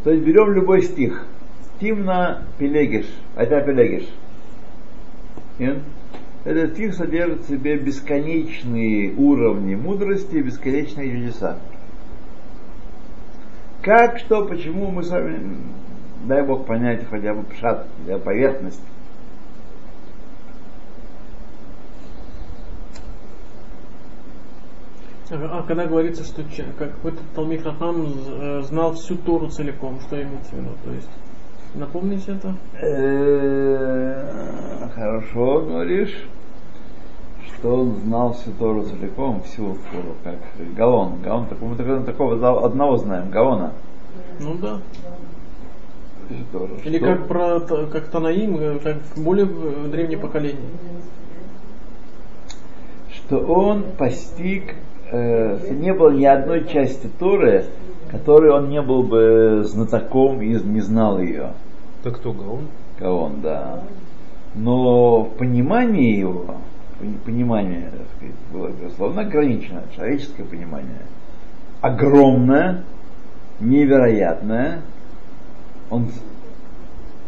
То 0.02 0.10
есть 0.10 0.24
берем 0.24 0.52
любой 0.52 0.82
стих. 0.82 1.24
Тимна 1.80 2.42
пелегиш, 2.58 3.06
это 3.36 3.60
пелегиш. 3.60 4.08
Этот 6.44 6.72
стих 6.72 6.94
содержит 6.94 7.42
в 7.42 7.48
себе 7.48 7.76
бесконечные 7.78 9.14
уровни 9.14 9.74
мудрости 9.74 10.36
и 10.36 10.42
бесконечные 10.42 11.10
чудеса. 11.10 11.58
Как, 13.82 14.18
что, 14.18 14.46
почему 14.46 14.90
мы 14.90 15.02
с 15.02 15.10
вами, 15.10 15.58
дай 16.24 16.42
Бог 16.42 16.66
понять 16.66 17.06
хотя 17.08 17.34
бы 17.34 17.42
пшат, 17.44 17.86
хотя 17.98 18.18
бы 18.18 18.24
поверхность. 18.24 18.82
А 25.30 25.62
когда 25.66 25.86
говорится, 25.86 26.22
что 26.22 26.44
какой-то 26.78 27.18
Талмит 27.34 27.62
Хахам 27.62 28.06
э, 28.26 28.62
знал 28.62 28.92
всю 28.94 29.16
Тору 29.16 29.48
целиком, 29.48 29.98
что 30.00 30.22
имеется 30.22 30.54
в 30.54 30.58
виду? 30.58 30.70
То 30.84 30.90
есть, 30.92 31.08
напомните 31.74 32.32
это? 32.32 32.54
Э, 32.80 34.34
Хорошо 34.94 35.62
говоришь, 35.62 36.28
что 37.46 37.80
он 37.80 37.94
знал 38.04 38.34
всю 38.34 38.52
Тору 38.52 38.84
целиком, 38.84 39.42
всю 39.42 39.76
Тору, 39.90 40.14
как. 40.22 40.36
Гаон, 40.76 41.20
так 41.22 41.60
мы 41.60 41.74
такого, 42.04 42.64
одного 42.64 42.98
знаем, 42.98 43.30
Гаона. 43.30 43.72
Ну 44.38 44.54
да. 44.54 44.80
Тору. 46.52 46.70
Или 46.84 46.98
Что- 46.98 47.06
как 47.06 47.26
про 47.28 47.60
как 47.60 48.06
Танаим, 48.08 48.56
э, 48.58 48.78
как 48.82 48.96
более 49.16 49.46
э, 49.46 49.88
древнее 49.90 50.18
поколение. 50.18 50.60
что 53.10 53.38
он 53.38 53.84
постиг, 53.96 54.74
э, 55.10 55.70
не 55.72 55.92
было 55.94 56.10
ни 56.10 56.24
одной 56.24 56.66
части 56.66 57.08
Торы, 57.18 57.64
которой 58.10 58.50
он 58.50 58.68
не 58.68 58.82
был 58.82 59.02
бы 59.02 59.62
знатоком 59.64 60.42
и 60.42 60.48
не 60.48 60.80
знал 60.80 61.18
ее. 61.20 61.52
Так 62.02 62.16
кто 62.16 62.32
Гаон? 62.32 62.68
Гаон, 63.00 63.40
да. 63.42 63.80
Но 64.54 65.22
в 65.22 65.30
понимании 65.36 66.18
его, 66.18 66.56
пони- 67.00 67.18
понимание, 67.24 67.90
так 67.90 68.06
сказать, 68.16 68.36
было, 68.52 68.68
безусловно, 68.68 69.22
ограничено, 69.22 69.82
человеческое 69.96 70.44
понимание. 70.44 71.00
Огромное, 71.80 72.84
невероятное. 73.60 74.82
Он 75.90 76.08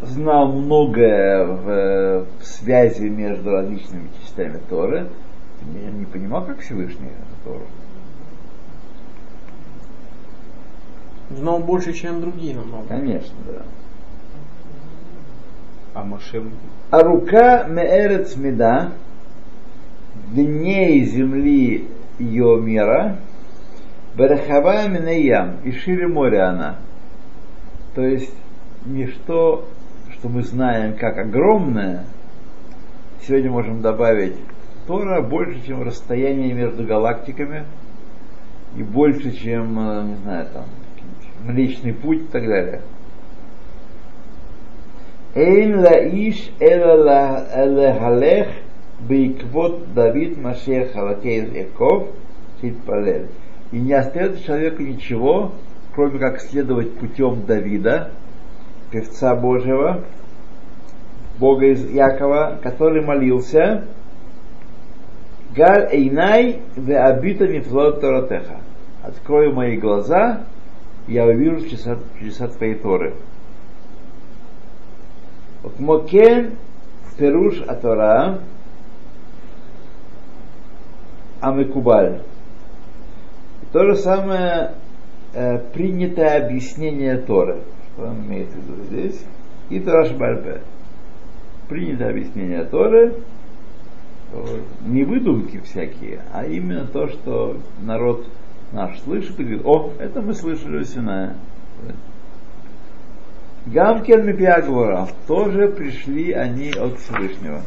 знал 0.02 0.52
многое 0.52 1.44
в, 1.44 2.26
в 2.40 2.44
связи 2.44 3.08
между 3.08 3.50
различными 3.50 4.08
частями 4.20 4.60
Торы. 4.68 5.08
Я 5.82 5.90
не 5.90 6.04
понимал, 6.04 6.44
как 6.44 6.60
Всевышний 6.60 7.10
Тору. 7.44 7.66
Знал 11.30 11.58
больше, 11.58 11.92
чем 11.92 12.20
другие 12.20 12.54
намного. 12.54 12.86
Конечно, 12.86 13.34
да. 13.46 13.62
А 15.94 16.04
Машем 16.04 16.52
А 16.90 17.02
рука 17.02 17.64
меэрец 17.64 18.36
меда, 18.36 18.92
дней 20.32 21.04
земли 21.04 21.88
ее 22.18 22.60
мира, 22.60 23.18
Берахава 24.14 24.88
минаям, 24.88 25.56
и 25.64 25.72
шире 25.72 26.06
моря 26.06 26.50
она. 26.50 26.76
То 27.94 28.02
есть 28.02 28.34
ничто, 28.86 29.64
что 30.12 30.28
мы 30.28 30.42
знаем 30.42 30.96
как 30.96 31.18
огромное, 31.18 32.04
сегодня 33.26 33.50
можем 33.50 33.82
добавить 33.82 34.36
Тора 34.86 35.20
больше, 35.20 35.66
чем 35.66 35.82
расстояние 35.82 36.52
между 36.52 36.84
галактиками 36.84 37.64
и 38.76 38.82
больше, 38.82 39.32
чем, 39.32 39.78
э, 39.78 40.04
не 40.04 40.14
знаю, 40.16 40.46
там, 40.52 40.64
Млечный 41.44 41.92
Путь 41.92 42.22
и 42.22 42.26
так 42.26 42.46
далее. 42.46 42.82
Эйн 45.34 45.80
ла 45.80 45.92
иш 45.92 46.50
элехалех 46.60 48.48
бейквот 49.00 49.92
Давид 49.92 50.38
Машех 50.38 50.92
Халакейн 50.92 51.50
Эков 51.54 52.08
Сидпалель. 52.60 53.26
И 53.72 53.78
не 53.78 53.92
остается 53.92 54.42
человеку 54.42 54.82
ничего, 54.82 55.52
кроме 55.94 56.18
как 56.18 56.40
следовать 56.40 56.94
путем 56.94 57.44
Давида, 57.44 58.12
певца 58.90 59.34
Божьего, 59.34 60.04
Бога 61.38 61.66
из 61.66 61.88
Якова, 61.90 62.58
который 62.62 63.04
молился, 63.04 63.84
Галь 65.54 65.88
Эйнай 65.90 66.60
Веабита 66.76 67.46
Мифлот 67.46 68.00
Торатеха. 68.00 68.60
Открою 69.02 69.54
мои 69.54 69.76
глаза, 69.76 70.42
я 71.08 71.24
увижу 71.24 71.62
чудеса, 71.62 71.98
чудеса 72.18 72.48
твоей 72.48 72.74
Торы. 72.74 73.14
Мокен 75.78 76.52
Перуш 77.18 77.62
Атора 77.62 78.40
Амекубаль. 81.40 82.22
То 83.72 83.84
же 83.84 83.96
самое 83.96 84.72
э, 85.32 85.58
принятое 85.72 86.44
объяснение 86.44 87.16
Торы– 87.18 87.62
что 87.96 88.06
он 88.06 88.26
имеет 88.26 88.48
в 88.48 88.56
виду 88.56 88.84
здесь, 88.84 89.20
и 89.70 89.80
Тораш 89.80 90.12
Бальбе. 90.12 90.60
Принятое 91.68 92.10
объяснение 92.10 92.62
Торы, 92.64 93.14
не 94.86 95.04
выдумки 95.04 95.60
всякие, 95.64 96.20
а 96.32 96.44
именно 96.44 96.86
то, 96.86 97.08
что 97.08 97.58
народ 97.80 98.26
наш 98.72 99.00
слышит 99.00 99.38
и 99.40 99.44
говорит, 99.44 99.64
о, 99.64 99.92
это 99.98 100.20
мы 100.20 100.34
слышали 100.34 100.78
у 100.78 100.84
Синая. 100.84 101.34
Гамкен 103.66 104.24
Мипиагвора 104.24 105.08
тоже 105.26 105.68
пришли 105.68 106.32
они 106.32 106.70
от 106.70 106.98
Всевышнего. 106.98 107.62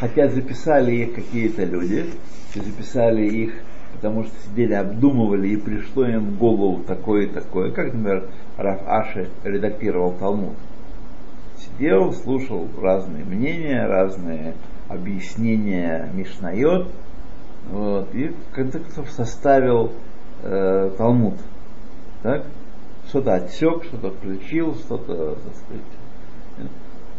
Хотя 0.00 0.28
записали 0.28 0.92
их 0.96 1.14
какие-то 1.14 1.64
люди, 1.64 2.06
записали 2.54 3.24
их, 3.24 3.54
потому 3.94 4.24
что 4.24 4.32
сидели, 4.44 4.72
обдумывали, 4.72 5.50
и 5.50 5.56
пришло 5.56 6.06
им 6.06 6.30
в 6.30 6.38
голову 6.38 6.82
такое 6.82 7.26
и 7.26 7.28
такое. 7.28 7.70
Как, 7.70 7.92
например, 7.92 8.28
Раф 8.62 8.80
Аши 8.86 9.28
редактировал 9.44 10.12
Талмуд. 10.12 10.56
Сидел, 11.56 12.12
слушал 12.12 12.68
разные 12.80 13.24
мнения, 13.24 13.86
разные 13.86 14.54
объяснения 14.88 16.10
Мишнайот, 16.12 16.90
вот, 17.70 18.14
и 18.14 18.28
в 18.28 18.54
конце 18.54 18.80
концов 18.80 19.10
составил 19.10 19.92
э, 20.42 20.90
Талмуд. 20.98 21.34
Так? 22.22 22.44
Что-то 23.08 23.34
отсек, 23.34 23.84
что-то 23.84 24.10
включил, 24.10 24.74
что-то, 24.74 25.34
так 25.34 25.54
сказать. 25.56 26.70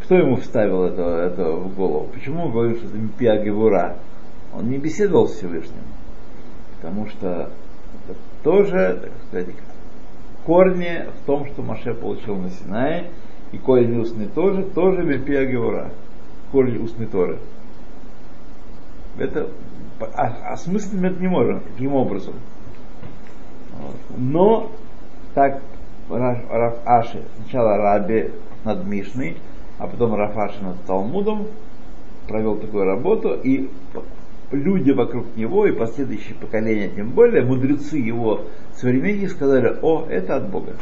Кто 0.03 0.15
ему 0.15 0.35
вставил 0.35 0.83
это, 0.83 1.01
это 1.01 1.51
в 1.51 1.75
голову? 1.75 2.09
Почему 2.13 2.49
говорю, 2.49 2.75
что 2.75 2.87
это 2.87 3.43
Гевура? 3.43 3.97
Он 4.53 4.69
не 4.69 4.77
беседовал 4.77 5.27
с 5.27 5.35
Всевышним. 5.35 5.83
Потому 6.75 7.07
что 7.07 7.49
это 8.07 8.17
тоже, 8.43 8.99
так 9.01 9.11
сказать, 9.27 9.55
корни 10.45 11.05
в 11.21 11.25
том, 11.25 11.45
что 11.47 11.61
Маше 11.61 11.93
получил 11.93 12.35
на 12.35 12.49
Синае, 12.49 13.09
и 13.51 13.57
корень 13.57 13.99
устный 13.99 14.27
тоже, 14.27 14.63
тоже 14.63 15.03
Мпиа 15.03 15.45
Гевура. 15.45 15.91
Корень 16.51 16.83
устный 16.83 17.07
Торы. 17.07 17.39
Это 19.17 19.47
а, 20.15 20.53
осмыслить 20.53 21.03
это 21.03 21.21
не 21.21 21.27
можем, 21.27 21.61
каким 21.61 21.93
образом. 21.93 22.33
Но 24.17 24.71
так 25.33 25.61
Раф 26.09 26.75
Аши, 26.85 27.21
сначала 27.41 27.77
Раби 27.77 28.31
над 28.63 28.85
Мишной, 28.85 29.37
а 29.79 29.87
потом 29.87 30.15
Раф 30.15 30.37
Аши 30.37 30.61
над 30.63 30.81
Талмудом, 30.85 31.47
провел 32.27 32.57
такую 32.57 32.85
работу, 32.85 33.33
и 33.33 33.69
люди 34.55 34.91
вокруг 34.91 35.35
него 35.35 35.65
и 35.65 35.71
последующие 35.71 36.35
поколения, 36.35 36.89
тем 36.89 37.09
более 37.11 37.43
мудрецы 37.43 37.97
его 37.97 38.45
современники 38.75 39.29
сказали, 39.29 39.77
о, 39.81 40.05
это 40.09 40.37
от 40.37 40.49
Бога. 40.49 40.75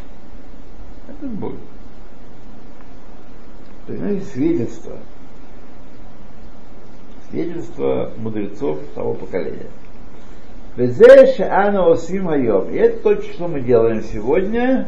Это 1.07 1.25
от 1.25 1.31
Бога. 1.31 1.57
То 3.87 3.93
есть, 3.93 4.31
свидетельство. 4.31 4.93
Свидетельство 7.29 8.11
мудрецов 8.17 8.79
того 8.93 9.13
поколения. 9.13 9.67
Везе 10.75 11.43
Ана 11.45 11.91
Осим 11.91 12.27
Хайом. 12.27 12.69
И 12.69 12.77
это 12.77 13.15
то, 13.15 13.21
что 13.21 13.47
мы 13.47 13.61
делаем 13.61 14.03
сегодня. 14.03 14.87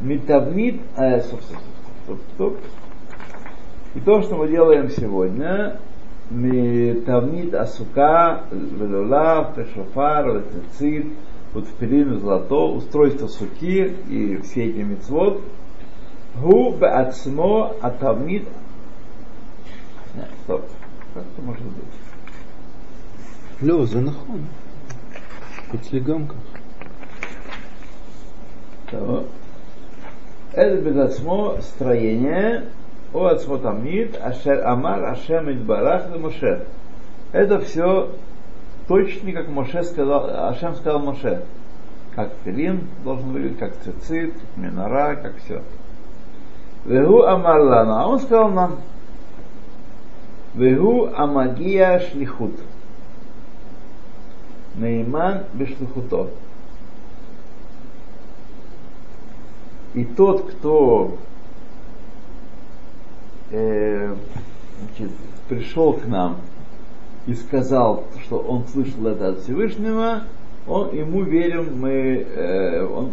Метавнит, 0.00 0.82
э, 0.96 1.20
стоп, 1.22 1.40
стоп, 2.04 2.18
стоп, 2.34 2.56
И 3.94 4.00
то, 4.00 4.20
что 4.20 4.36
мы 4.36 4.48
делаем 4.48 4.90
сегодня, 4.90 5.80
Тавнит 6.28 7.54
Асука, 7.54 8.42
Велюлав, 8.50 9.54
Пешофар, 9.54 10.36
Летецит, 10.36 11.06
вот 11.54 11.66
в 11.66 12.20
золото, 12.20 12.72
устройство 12.72 13.28
суки 13.28 13.94
и 14.08 14.36
все 14.42 14.66
эти 14.66 14.80
мецвод. 14.80 15.40
Гу 16.42 16.72
беацмо 16.72 17.76
атавнит. 17.80 18.46
Стоп. 20.44 20.64
Как 21.14 21.22
это 21.22 21.42
может 21.42 21.62
быть? 21.62 21.84
Лё, 23.60 23.86
за 23.86 24.00
нахон. 24.00 24.46
По 25.70 25.78
телегамках. 25.78 26.36
Это 30.52 30.76
беацмо 30.76 31.58
строение 31.62 32.64
о 33.16 33.28
Ацмотамид, 33.28 34.20
Ашер 34.22 34.66
Амар, 34.66 35.04
Ашем 35.04 35.50
Идбарах 35.50 36.14
и 36.14 36.18
Моше. 36.18 36.66
Это 37.32 37.60
все 37.60 38.10
точно, 38.88 39.32
как 39.32 39.48
Моше 39.48 39.82
сказал, 39.84 40.48
Ашем 40.48 40.74
сказал 40.76 41.00
Моше. 41.00 41.42
Как 42.14 42.30
Филин 42.44 42.86
должен 43.04 43.32
выглядеть, 43.32 43.58
как 43.58 43.72
Цицит, 43.78 44.34
как 44.34 44.56
минора, 44.56 45.16
как 45.16 45.36
все. 45.38 45.62
Вегу 46.84 47.22
Амарлана, 47.22 48.04
а 48.04 48.06
он 48.06 48.20
сказал 48.20 48.50
нам, 48.50 48.76
Вегу 50.54 51.08
Амагия 51.14 52.00
Шлихут. 52.00 52.54
Нейман 54.76 55.44
Бешлихуто. 55.54 56.28
И 59.94 60.04
тот, 60.04 60.50
кто 60.50 61.16
э, 63.50 64.14
значит, 64.80 65.10
пришел 65.48 65.94
к 65.94 66.06
нам 66.06 66.36
и 67.26 67.34
сказал, 67.34 68.04
что 68.22 68.38
он 68.38 68.66
слышал 68.68 69.06
это 69.06 69.30
от 69.30 69.40
Всевышнего, 69.40 70.24
он 70.66 70.94
ему 70.94 71.22
верим, 71.22 71.80
мы, 71.80 71.90
э, 71.90 72.84
он 72.84 73.10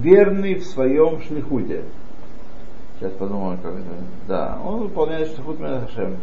верный 0.00 0.54
в 0.54 0.64
своем 0.64 1.20
шлихуте. 1.22 1.84
Сейчас 2.98 3.12
подумаем, 3.12 3.58
как 3.58 3.74
это. 3.74 3.84
Да, 4.28 4.58
он 4.64 4.82
выполняет 4.82 5.34
шлихут 5.34 5.60
Мелахашем. 5.60 6.16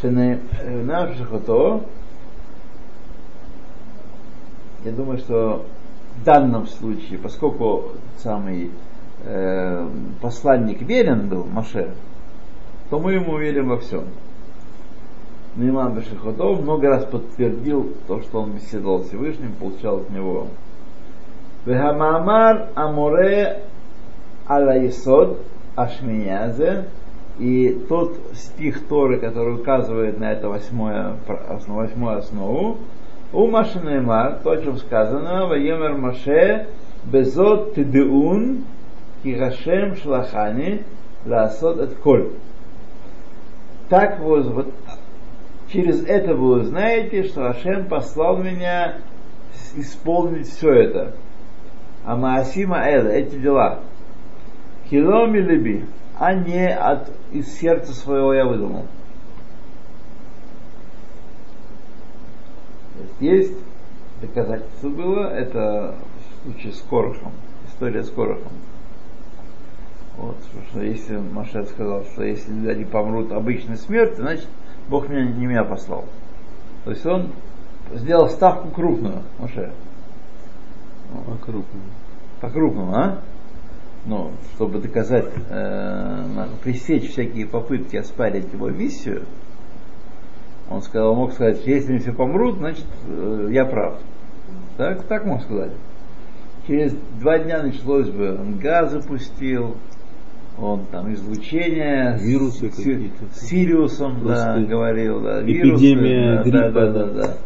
Э, 0.00 0.38
наш 0.84 1.16
шлихуто, 1.16 1.82
я 4.84 4.92
думаю, 4.92 5.18
что 5.18 5.66
в 6.20 6.24
данном 6.24 6.68
случае, 6.68 7.18
поскольку 7.18 7.92
самый 8.18 8.70
э, 9.24 9.88
посланник 10.20 10.82
верен 10.82 11.28
был, 11.28 11.44
Маше, 11.44 11.94
то 12.90 12.98
мы 12.98 13.14
ему 13.14 13.38
верим 13.38 13.68
во 13.68 13.78
всем. 13.78 14.04
Нейман 15.56 15.94
Бешихотов 15.94 16.60
много 16.62 16.88
раз 16.88 17.04
подтвердил 17.04 17.92
то, 18.06 18.20
что 18.22 18.42
он 18.42 18.52
беседовал 18.52 19.00
с 19.00 19.08
Всевышним, 19.08 19.52
получал 19.58 19.98
от 19.98 20.10
него. 20.10 20.46
Вехамамар 21.66 22.68
Амуре 22.74 23.62
Алаисод 24.46 25.38
Ашмиязе 25.74 26.84
и 27.38 27.70
тот 27.88 28.16
стих 28.34 28.86
Торы, 28.86 29.18
который 29.18 29.54
указывает 29.54 30.18
на 30.18 30.32
это 30.32 30.48
восьмое, 30.48 31.16
восьмую 31.26 32.18
основу, 32.18 32.78
у 33.32 33.46
Машинаймар, 33.46 34.40
то, 34.42 34.52
о 34.52 34.62
чем 34.62 34.78
сказано, 34.78 35.46
Ваемер 35.46 35.98
Маше, 35.98 36.66
Безот 37.04 37.74
Тедеун, 37.74 38.64
Кирашем 39.22 39.96
Шлахани, 39.96 40.84
Ласот 41.24 41.80
от 41.80 41.94
Коль. 41.96 42.30
Так 43.88 44.20
вы, 44.20 44.42
вот, 44.42 44.74
через 45.72 46.04
это 46.04 46.34
вы 46.34 46.60
узнаете, 46.60 47.24
что 47.24 47.48
Ашем 47.48 47.88
послал 47.88 48.36
меня 48.36 48.98
исполнить 49.74 50.48
все 50.48 50.72
это. 50.72 51.14
А 52.04 52.16
Маасима 52.16 52.78
Эла, 52.88 53.08
эти 53.08 53.36
дела. 53.36 53.80
Киломи 54.90 55.38
Леби, 55.38 55.84
а 56.18 56.34
не 56.34 56.68
от, 56.68 57.10
из 57.32 57.48
сердца 57.58 57.92
своего 57.92 58.32
я 58.32 58.46
выдумал. 58.46 58.86
Есть 63.20 63.54
доказательство 64.20 64.88
было, 64.88 65.28
это 65.28 65.96
случай 66.42 66.72
с 66.72 66.80
Корохом, 66.82 67.32
история 67.68 68.02
с 68.02 68.10
Корохом. 68.10 68.52
Вот, 70.18 70.36
что 70.70 70.82
если 70.82 71.16
Машет 71.16 71.68
сказал, 71.68 72.04
что 72.12 72.24
если 72.24 72.52
люди 72.52 72.84
помрут 72.84 73.30
обычной 73.30 73.76
смертью, 73.76 74.16
значит 74.16 74.48
Бог 74.88 75.08
меня, 75.08 75.24
не 75.24 75.46
меня 75.46 75.64
послал. 75.64 76.04
То 76.84 76.90
есть 76.90 77.06
он 77.06 77.30
сделал 77.94 78.28
ставку 78.28 78.68
крупную, 78.70 79.22
Маше. 79.38 79.72
По 81.26 81.36
крупному. 81.36 81.84
По 82.40 82.50
крупному, 82.50 82.94
а? 82.94 83.18
ну, 84.06 84.32
чтобы 84.54 84.80
доказать, 84.80 85.26
э, 85.50 86.46
пресечь 86.62 87.10
всякие 87.10 87.46
попытки 87.46 87.96
оспарить 87.96 88.52
его 88.52 88.70
миссию, 88.70 89.24
он 90.70 90.82
сказал, 90.82 91.14
мог 91.14 91.32
сказать, 91.32 91.66
если 91.66 91.92
они 91.92 91.98
все 92.00 92.12
помрут, 92.12 92.58
значит, 92.58 92.86
э, 93.06 93.48
я 93.50 93.64
прав. 93.64 93.98
Так, 94.76 95.04
так 95.04 95.24
мог 95.24 95.42
сказать. 95.42 95.72
Через 96.66 96.92
два 97.20 97.38
дня 97.38 97.62
началось 97.62 98.10
бы, 98.10 98.34
он 98.34 98.58
газ 98.58 98.92
запустил, 98.92 99.76
он 100.60 100.86
там 100.86 101.12
излучение, 101.12 102.18
Вирусы 102.20 102.70
с, 102.70 102.76
какие-то. 102.76 103.24
с 103.32 103.40
Сириусом, 103.40 104.26
да, 104.26 104.58
говорил, 104.58 105.20
да, 105.20 105.42
эпидемия 105.42 106.42
вирусы, 106.42 106.50
гриппа, 106.50 106.72
да, 106.72 106.86
да, 106.86 106.92
да. 106.92 107.06
да, 107.06 107.22
да. 107.22 107.36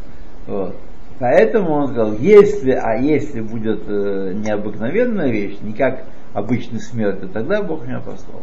Вот. 0.46 0.77
Поэтому 1.18 1.72
он 1.75 1.88
сказал, 1.88 2.14
если, 2.14 2.72
а 2.72 2.96
если 2.96 3.42
будет 3.42 3.83
э, 3.87 4.33
необыкновенная 4.35 5.31
вещь, 5.31 5.59
не 5.62 5.72
как 5.72 6.05
обычный 6.33 6.81
смерть, 6.81 7.20
то 7.20 7.29
тогда 7.29 7.62
Бог 7.62 7.87
меня 7.87 8.01
послал. 8.01 8.42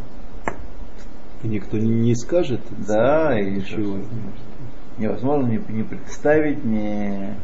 И 1.43 1.47
никто 1.47 1.77
не, 1.77 1.89
не 1.89 2.15
скажет. 2.15 2.61
Да, 2.87 3.37
и 3.37 3.51
Ничего. 3.51 3.97
невозможно 4.97 5.47
не, 5.47 5.59
не 5.69 5.83
представить, 5.83 6.63
не, 6.63 7.35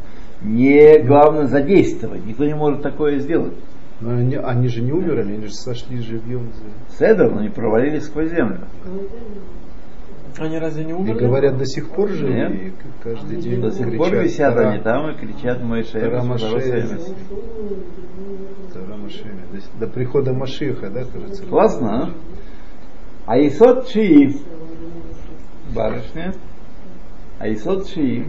не 0.42 0.98
главное 1.00 1.46
задействовать. 1.46 2.24
Никто 2.24 2.44
не 2.44 2.54
может 2.54 2.82
такое 2.82 3.18
сделать. 3.18 3.54
Но 4.00 4.10
они, 4.10 4.36
они 4.36 4.68
же 4.68 4.82
не 4.82 4.92
умерли, 4.92 5.32
они 5.34 5.46
же 5.46 5.52
сошли 5.54 5.98
живьем. 6.00 6.50
Седр, 6.98 7.30
но 7.30 7.40
не 7.42 7.48
провалились 7.48 8.04
сквозь 8.04 8.30
землю. 8.30 8.60
Они 10.38 10.58
разве 10.58 10.84
не 10.84 10.90
И 10.90 10.94
умерли? 10.94 11.18
говорят, 11.18 11.56
до 11.56 11.64
сих 11.64 11.88
пор 11.88 12.10
же, 12.10 12.28
Нет. 12.28 12.52
и 12.52 12.72
каждый 13.02 13.40
день 13.40 13.58
До 13.62 13.70
сих 13.70 13.96
пор 13.96 14.14
висят 14.16 14.54
«Тара- 14.54 14.68
они 14.72 14.82
там 14.82 15.10
и 15.10 15.14
кричат 15.18 15.62
Маше». 15.62 15.94
До 15.94 16.10
Тара 16.10 16.22
Машеме». 18.96 19.42
До, 19.80 19.86
до 19.86 19.92
прихода 19.92 20.34
Машиха, 20.34 20.90
да, 20.90 21.04
кажется? 21.04 21.46
Классно, 21.46 22.02
а? 22.02 23.32
Аисот 23.32 23.88
Шии, 23.88 24.36
барышня, 25.74 26.34
Аисот 27.38 27.88
Шии, 27.88 28.26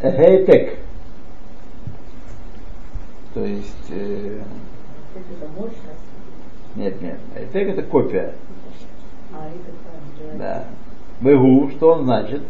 Эхейтек, 0.00 0.78
то 3.34 3.44
есть, 3.44 3.90
э, 3.90 4.40
нет, 6.76 7.00
нет, 7.00 7.18
Эхейтек 7.34 7.78
это 7.78 7.82
копия, 7.82 8.34
А 9.32 9.48
да. 10.38 10.64
Бегу, 11.20 11.70
что 11.70 11.92
он 11.92 12.04
значит? 12.04 12.42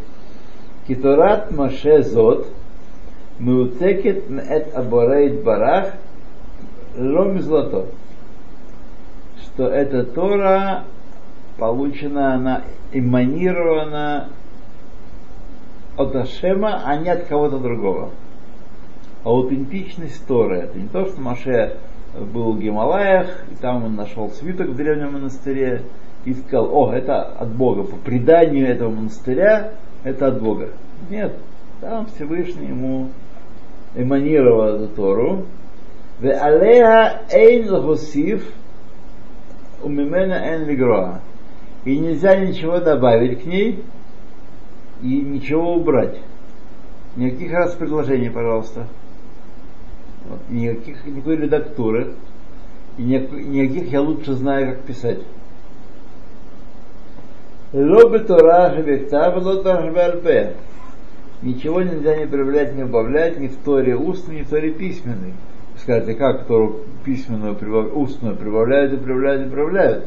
Киторат 0.89 1.51
Маше 1.51 2.03
Зот, 2.03 2.49
Меуцекет 3.39 4.29
Мет 4.29 4.75
Аборейт 4.75 5.43
Барах, 5.43 5.93
Лом 6.97 7.41
злато. 7.41 7.87
Что 9.43 9.69
эта 9.69 10.05
Тора 10.05 10.85
получена, 11.59 12.35
она 12.35 12.63
эманирована 12.93 14.29
от 15.97 16.17
Ашема, 16.17 16.83
а 16.85 16.97
не 16.97 17.11
от 17.11 17.25
кого-то 17.25 17.59
другого. 17.59 18.11
Аутентичность 19.25 20.27
Торы. 20.27 20.59
Это 20.59 20.79
не 20.79 20.89
то, 20.89 21.07
что 21.07 21.21
Маше 21.21 21.77
был 22.15 22.53
в 22.53 22.61
Гималаях, 22.61 23.45
и 23.51 23.55
там 23.55 23.85
он 23.85 23.95
нашел 23.95 24.31
свиток 24.31 24.69
в 24.69 24.77
древнем 24.77 25.13
монастыре 25.15 25.83
и 26.25 26.35
сказал, 26.35 26.69
о, 26.75 26.93
это 26.93 27.23
от 27.23 27.55
Бога. 27.55 27.85
По 27.85 27.97
преданию 27.97 28.69
этого 28.69 28.91
монастыря 28.91 29.73
это 30.05 30.29
от 30.29 30.43
Бога. 30.43 30.71
Нет, 31.11 31.37
там 31.81 32.07
Всевышний 32.07 32.67
ему 32.67 33.11
эманировал 33.95 34.77
эту 34.77 34.89
Тору. 34.89 35.47
И 41.85 41.99
нельзя 41.99 42.37
ничего 42.37 42.79
добавить 42.79 43.43
к 43.43 43.47
ней 43.47 43.83
и 45.03 45.21
ничего 45.21 45.75
убрать. 45.75 46.21
Никаких 47.17 47.53
раз 47.53 47.75
предложений, 47.75 48.31
пожалуйста. 48.31 48.87
Никаких, 50.49 51.05
никакой 51.07 51.37
редактуры. 51.37 52.15
И 52.99 53.03
никаких 53.03 53.91
я 53.91 54.03
лучше 54.03 54.35
знаю, 54.35 54.75
как 54.75 54.81
писать. 54.83 55.21
Лобы 57.73 58.19
Тора 58.19 58.75
Шебехта, 58.75 59.31
Тора 59.31 59.83
Шебеальпе. 59.87 60.57
Ничего 61.41 61.83
нельзя 61.83 62.17
не 62.17 62.27
прибавлять, 62.27 62.75
не 62.77 62.85
убавлять 62.85 63.41
ни 63.41 63.49
в 63.49 63.57
Торе 63.57 63.97
устной, 63.97 64.41
ни 64.41 64.43
в 64.43 64.51
Торе 64.51 64.71
письменной. 64.71 65.33
Скажете, 65.79 66.15
как 66.15 66.47
Тору 66.47 66.81
письменную, 67.05 67.55
прибав- 67.55 67.93
устную 67.95 68.37
прибавляют 68.37 68.93
и 68.93 68.97
прибавляют 68.97 69.47
и 69.47 69.51
прибавляют? 69.51 70.05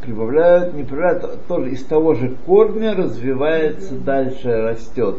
Прибавляют, 0.00 0.74
не 0.74 0.82
прибавляют, 0.82 1.46
тоже 1.46 1.70
из 1.70 1.84
того 1.84 2.14
же 2.14 2.34
корня 2.46 2.94
развивается, 2.94 3.94
дальше 3.94 4.62
растет. 4.62 5.16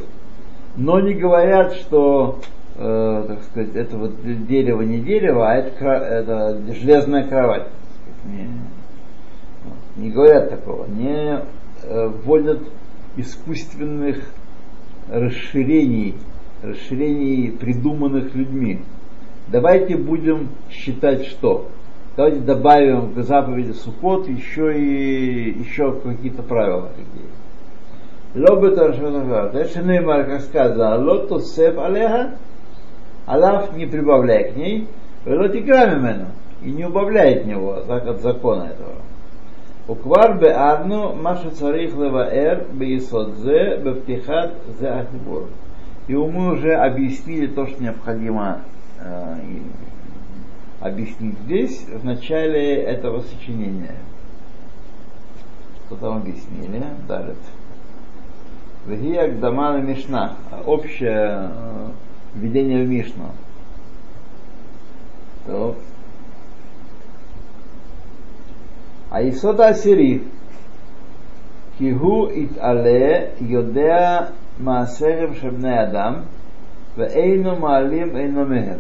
Но 0.75 0.99
не 0.99 1.13
говорят, 1.13 1.73
что, 1.73 2.39
э, 2.75 3.25
так 3.27 3.43
сказать, 3.43 3.75
это 3.75 3.97
вот 3.97 4.13
дерево 4.47 4.81
не 4.81 4.99
дерево, 4.99 5.49
а 5.49 5.55
это, 5.55 5.85
это 5.85 6.73
железная 6.73 7.27
кровать. 7.27 7.67
Не, 8.25 8.49
не 9.97 10.11
говорят 10.11 10.49
такого, 10.49 10.85
не 10.87 11.39
э, 11.83 12.07
вводят 12.07 12.61
искусственных 13.17 14.17
расширений, 15.09 16.15
расширений, 16.61 17.51
придуманных 17.51 18.35
людьми. 18.35 18.81
Давайте 19.47 19.95
будем 19.95 20.49
считать 20.69 21.25
что? 21.25 21.69
Давайте 22.17 22.39
добавим 22.39 23.13
к 23.13 23.21
заповеди 23.23 23.73
Сухот 23.73 24.27
еще 24.27 24.77
и 24.77 25.59
еще 25.59 25.99
какие-то 25.99 26.43
правила 26.43 26.89
какие. 26.95 27.29
Лобы 28.35 28.71
Таршанагар. 28.71 29.53
Неймар, 29.53 30.25
как 30.25 30.41
сказано, 30.41 30.97
лоту 30.97 31.39
сеф 31.39 31.77
алеха, 31.77 32.37
Аллах 33.25 33.73
не 33.73 33.85
прибавляй 33.85 34.51
к 34.51 34.55
ней, 34.55 34.87
велоти 35.25 35.57
грамимену, 35.57 36.27
и 36.61 36.71
не 36.71 36.85
убавляй 36.85 37.39
от 37.39 37.45
него, 37.45 37.73
от 37.73 38.21
закона 38.21 38.63
этого. 38.63 38.95
Уквар 39.87 40.39
бе 40.39 40.51
арну 40.51 41.13
маша 41.15 41.51
царих 41.51 41.93
леваэр 41.95 42.65
бе 42.73 42.97
исодзе 42.97 43.77
бе 43.77 43.93
птихат 43.93 44.53
зе 44.79 44.87
ахибур. 44.87 45.49
И 46.07 46.15
мы 46.15 46.53
уже 46.53 46.73
объяснили 46.73 47.47
то, 47.47 47.67
что 47.67 47.81
необходимо 47.81 48.61
э, 48.99 49.37
объяснить 50.79 51.37
здесь, 51.45 51.85
в 51.87 52.03
начале 52.03 52.75
этого 52.75 53.21
сочинения. 53.21 53.95
Что 55.85 55.95
там 55.97 56.17
объяснили? 56.17 56.83
Далее. 57.07 57.35
Вегия 58.85 59.27
Гдамана 59.27 59.81
Мишна. 59.81 60.33
Общее 60.65 61.51
э, 61.51 61.87
введение 62.35 62.83
в 62.83 62.89
Мишну. 62.89 63.31
То. 65.45 65.75
А 69.09 69.27
Исота 69.29 69.67
Асири. 69.69 70.23
ИТ 71.79 72.57
АЛЕ, 72.57 73.33
Йодеа 73.39 74.31
Маасерем 74.59 75.35
Шебне 75.35 75.79
Адам. 75.79 76.25
Вейну 76.95 77.57
Маалим 77.57 78.15
Эйну 78.15 78.45
Мехем. 78.45 78.79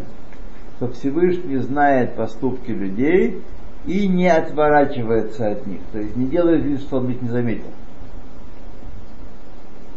Что 0.77 0.89
Всевышний 0.89 1.57
знает 1.57 2.15
поступки 2.15 2.71
людей 2.71 3.41
и 3.85 4.07
не 4.07 4.27
отворачивается 4.27 5.51
от 5.51 5.67
них. 5.67 5.81
То 5.91 5.99
есть 5.99 6.15
не 6.15 6.27
делает 6.27 6.63
вид, 6.63 6.81
что 6.81 6.97
он 6.97 7.09
их 7.09 7.21
не 7.21 7.29
заметил. 7.29 7.69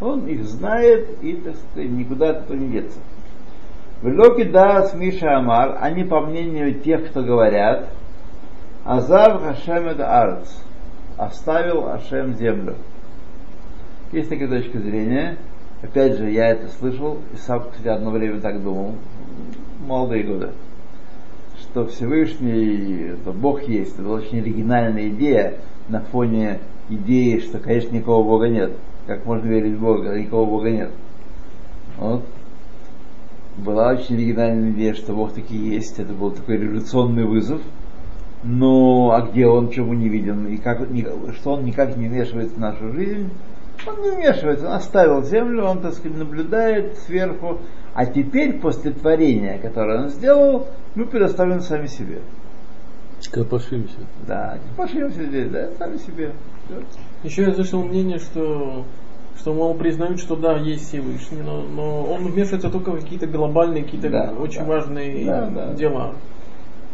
Он 0.01 0.27
их 0.27 0.45
знает 0.45 1.23
и, 1.23 1.35
так 1.35 1.57
сказать, 1.57 1.91
никуда 1.91 2.31
от 2.31 2.45
этого 2.45 2.57
не 2.57 2.69
деться. 2.69 2.99
В 4.01 4.07
Локи 4.07 4.45
Дас 4.45 4.95
Миша 4.95 5.39
Амар, 5.39 5.79
они 5.81 6.05
по 6.05 6.21
мнению 6.21 6.75
тех, 6.81 7.11
кто 7.11 7.23
говорят, 7.23 7.89
Азав 8.85 9.43
Хашем 9.43 9.89
это 9.89 10.09
Арц, 10.09 10.49
оставил 11.17 11.89
Ашем 11.89 12.35
землю. 12.35 12.77
Есть 14.13 14.29
такая 14.29 14.49
точка 14.49 14.79
зрения. 14.79 15.37
Опять 15.83 16.17
же, 16.17 16.31
я 16.31 16.51
это 16.51 16.69
слышал, 16.79 17.19
и 17.33 17.37
сам, 17.37 17.71
кстати, 17.71 17.89
одно 17.89 18.11
время 18.11 18.41
так 18.41 18.63
думал, 18.63 18.95
молодые 19.85 20.23
годы, 20.25 20.51
что 21.61 21.87
Всевышний, 21.87 23.15
это 23.15 23.33
Бог 23.33 23.63
есть. 23.65 23.95
Это 23.95 24.03
была 24.03 24.19
очень 24.19 24.41
оригинальная 24.41 25.09
идея 25.09 25.55
на 25.89 26.01
фоне 26.01 26.61
идеи, 26.89 27.41
что, 27.41 27.59
конечно, 27.59 27.95
никакого 27.95 28.25
Бога 28.25 28.49
нет. 28.49 28.73
Как 29.09 29.25
можно 29.25 29.49
верить 29.49 29.75
в 29.77 29.81
Бога, 29.81 30.05
когда 30.05 30.19
никакого 30.19 30.51
Бога 30.51 30.71
нет? 30.71 30.91
Вот. 31.97 32.25
Была 33.59 33.93
очень 33.93 34.15
оригинальная 34.15 34.71
идея, 34.71 34.95
что 34.95 35.13
Бог 35.13 35.33
таки 35.33 35.57
есть. 35.57 35.99
Это 35.99 36.13
был 36.13 36.31
такой 36.31 36.57
революционный 36.57 37.25
вызов. 37.25 37.61
Но 38.45 39.11
а 39.13 39.23
где 39.23 39.47
он, 39.47 39.71
чему 39.71 39.95
не 39.95 40.09
виден, 40.09 40.47
и 40.47 40.57
как, 40.59 40.87
что 41.35 41.55
он 41.55 41.65
никак 41.65 41.97
не 41.97 42.07
вмешивается 42.07 42.55
в 42.55 42.59
нашу 42.59 42.93
жизнь, 42.93 43.31
он 43.87 44.01
не 44.03 44.11
вмешивается, 44.11 44.67
он 44.67 44.73
оставил 44.75 45.25
землю, 45.25 45.65
он, 45.65 45.81
так 45.81 45.95
сказать, 45.95 46.17
наблюдает 46.17 46.99
сверху, 46.99 47.59
а 47.95 48.07
теперь, 48.07 48.61
после 48.61 48.93
творения, 48.93 49.59
которое 49.59 50.05
он 50.05 50.11
сделал, 50.11 50.69
мы 50.95 51.07
предоставим 51.07 51.61
сами 51.61 51.87
себе. 51.87 52.21
Копошимся. 53.33 53.99
Да, 54.27 54.59
пошли 54.77 55.09
здесь, 55.11 55.51
да, 55.51 55.71
сами 55.77 55.97
себе. 55.97 56.33
Еще 57.25 57.43
я 57.43 57.53
слышал 57.53 57.83
мнение, 57.83 58.19
что 58.19 58.85
что, 59.39 59.55
мол, 59.55 59.75
признают, 59.75 60.19
что 60.21 60.37
да, 60.37 60.57
есть 60.57 60.89
Всевышний, 60.89 61.43
но, 61.43 61.63
но 61.63 62.03
он 62.05 62.25
вмешивается 62.27 62.71
только 62.71 62.91
в 62.91 63.01
какие-то 63.01 63.27
глобальные, 63.27 63.85
какие-то 63.85 64.11
Да, 64.11 64.33
очень 64.39 64.61
да. 64.61 64.67
важные 64.67 65.25
Да, 65.25 65.47
да. 65.47 65.73
дела. 65.75 66.15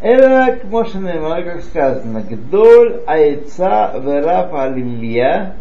Эра 0.00 0.56
к 0.56 0.64
Мошенема, 0.64 1.40
как 1.42 1.62
сказано, 1.62 2.20
Гдоль 2.20 3.00
Айца 3.06 3.92
Вераф 3.98 4.52
Алилья 4.52 5.54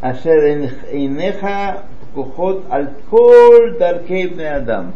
Ашер 0.00 0.70
Инеха 0.92 1.82
Кухот 2.14 2.64
Аль 2.70 2.94
Коль 3.10 3.76
Даркей 3.78 4.28
Адам. 4.48 4.94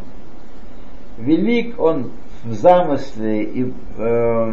Велик 1.18 1.78
он 1.78 2.12
в 2.44 2.54
замысле 2.54 3.42
и 3.42 3.72
э, 3.98 4.52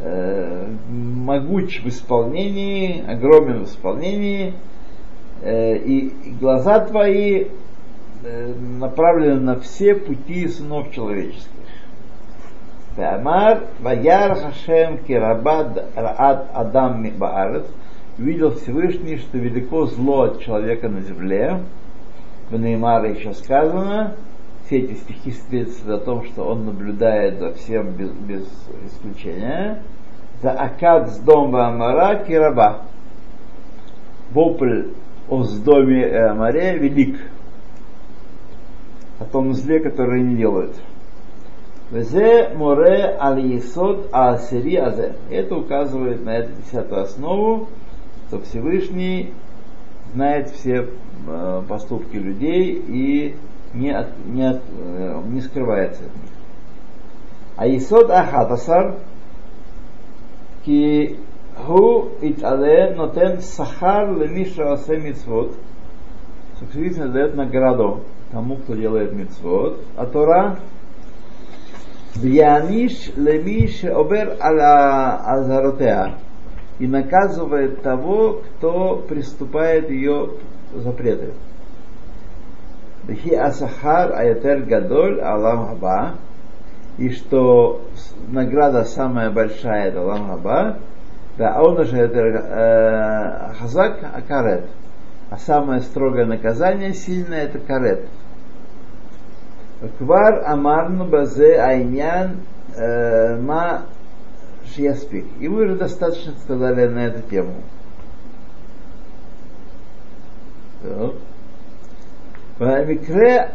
э, 0.00 0.66
могуч 0.88 1.80
в 1.84 1.88
исполнении, 1.88 3.04
огромен 3.08 3.64
в 3.64 3.68
исполнении, 3.68 4.54
и, 5.42 6.12
и 6.24 6.30
глаза 6.40 6.80
твои 6.80 7.46
э, 8.22 8.54
направлены 8.78 9.40
на 9.40 9.60
все 9.60 9.94
пути 9.94 10.48
сынов 10.48 10.92
человеческих. 10.92 11.48
Амар 12.96 13.62
Ваяр 13.78 14.34
Хашем 14.34 14.98
Кирабад 14.98 15.84
Раат 15.94 16.48
Адам 16.52 17.08
Баарет 17.16 17.66
увидел 18.18 18.56
Всевышний, 18.56 19.18
что 19.18 19.38
велико 19.38 19.86
зло 19.86 20.22
от 20.22 20.40
человека 20.40 20.88
на 20.88 21.00
земле. 21.02 21.60
В 22.50 22.58
Неймаре 22.58 23.12
еще 23.12 23.34
сказано, 23.34 24.14
все 24.66 24.78
эти 24.78 24.94
стихи 24.94 25.32
свидетельствуют 25.32 26.02
о 26.02 26.04
том, 26.04 26.24
что 26.24 26.44
он 26.44 26.66
наблюдает 26.66 27.38
за 27.38 27.52
всем 27.54 27.90
без, 27.90 28.10
без 28.10 28.48
исключения. 28.86 29.82
За 30.42 30.52
Акад 30.52 31.10
с 31.10 31.18
дома 31.18 31.68
Амара 31.68 32.24
Кираба. 32.24 32.78
Вопль 34.32 34.88
о 35.28 35.42
сдоме 35.42 36.06
Амаре 36.06 36.78
велик. 36.78 37.18
О 39.20 39.24
том 39.24 39.52
зле, 39.54 39.80
которое 39.80 40.20
они 40.20 40.36
делают. 40.36 40.74
Везе 41.90 42.50
море 42.54 43.16
аль 43.18 43.40
есод 43.40 44.08
асери 44.12 44.76
азе. 44.76 45.14
Это 45.30 45.56
указывает 45.56 46.22
на 46.24 46.36
эту 46.36 46.50
десятую 46.62 47.02
основу, 47.02 47.68
что 48.28 48.40
Всевышний 48.42 49.32
знает 50.12 50.50
все 50.50 50.88
э, 51.26 51.62
поступки 51.66 52.16
людей 52.16 52.72
и 52.86 53.36
не, 53.72 53.90
от, 53.90 54.08
не, 54.26 54.50
от, 54.50 54.60
э, 54.78 55.22
не 55.28 55.40
скрывается 55.40 56.02
от 57.56 57.66
них. 57.66 57.82
А 58.10 58.20
Ахатасар 58.20 58.96
ки 60.64 61.16
ху 61.66 62.08
итале 62.20 62.94
нотен 62.94 63.40
сахар 63.40 64.16
лемиша 64.16 64.72
асе 64.72 64.96
мицвод. 64.96 65.52
Всевышний 66.70 67.08
дает 67.08 67.34
награду 67.34 68.00
тому, 68.32 68.56
кто 68.56 68.74
делает 68.74 69.12
мицвод. 69.12 69.80
А 69.96 70.06
Тора 70.06 70.58
Вьяниш 72.16 73.12
лемиш 73.16 73.84
обер 73.84 74.36
аля 74.40 75.16
азаротеа 75.24 76.16
и 76.78 76.86
наказывает 76.86 77.82
того, 77.82 78.40
кто 78.56 78.96
приступает 78.96 79.90
ее 79.90 80.30
запреты. 80.74 81.32
Бехи 83.04 83.34
асахар 83.34 84.12
аятер 84.14 84.62
гадоль 84.64 85.20
алам 85.20 85.78
и 86.98 87.10
что 87.10 87.82
награда 88.28 88.84
самая 88.84 89.30
большая 89.30 89.88
это 89.88 90.00
алам 90.00 90.78
да 91.38 91.62
он 91.62 91.84
же 91.84 91.96
это 91.96 93.54
хазак 93.58 94.00
акарет, 94.14 94.66
а 95.30 95.38
самое 95.38 95.80
строгое 95.80 96.26
наказание 96.26 96.92
сильное 96.92 97.44
это 97.44 97.60
карет. 97.60 98.06
Квар 99.98 100.42
амарну 100.44 101.06
базе 101.06 101.60
айнян 101.60 102.40
ма 102.76 103.82
шияспик. 104.74 105.26
И 105.38 105.48
мы 105.48 105.64
уже 105.64 105.76
достаточно 105.76 106.32
сказали 106.42 106.88
на 106.88 107.06
эту 107.06 107.22
тему. 107.22 107.54
Микре 112.58 113.50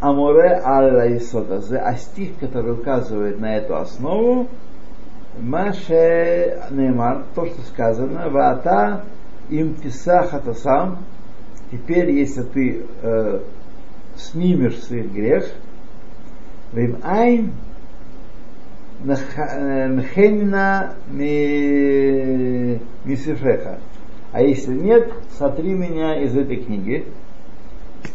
Аморе 0.00 0.60
Алла 0.64 1.16
Исотазе, 1.16 1.76
а 1.76 1.94
стих, 1.94 2.38
который 2.40 2.72
указывает 2.72 3.38
на 3.38 3.56
эту 3.56 3.76
основу, 3.76 4.48
Маше 5.38 6.60
Неймар, 6.70 7.24
то, 7.34 7.46
что 7.46 7.62
сказано, 7.62 8.28
Ваата 8.30 9.04
им 9.48 9.74
тисахата 9.74 10.54
сам, 10.54 10.98
теперь, 11.70 12.10
если 12.10 12.42
ты 12.42 12.84
э, 13.02 13.40
снимешь 14.16 14.80
свой 14.82 15.02
грех, 15.02 15.50
Вим 16.72 16.98
Айн 17.02 17.52
Нхенна 19.04 20.94
Мисифеха. 23.04 23.78
А 24.32 24.42
если 24.42 24.74
нет, 24.74 25.12
сотри 25.38 25.72
меня 25.72 26.22
из 26.22 26.36
этой 26.36 26.56
книги. 26.56 27.06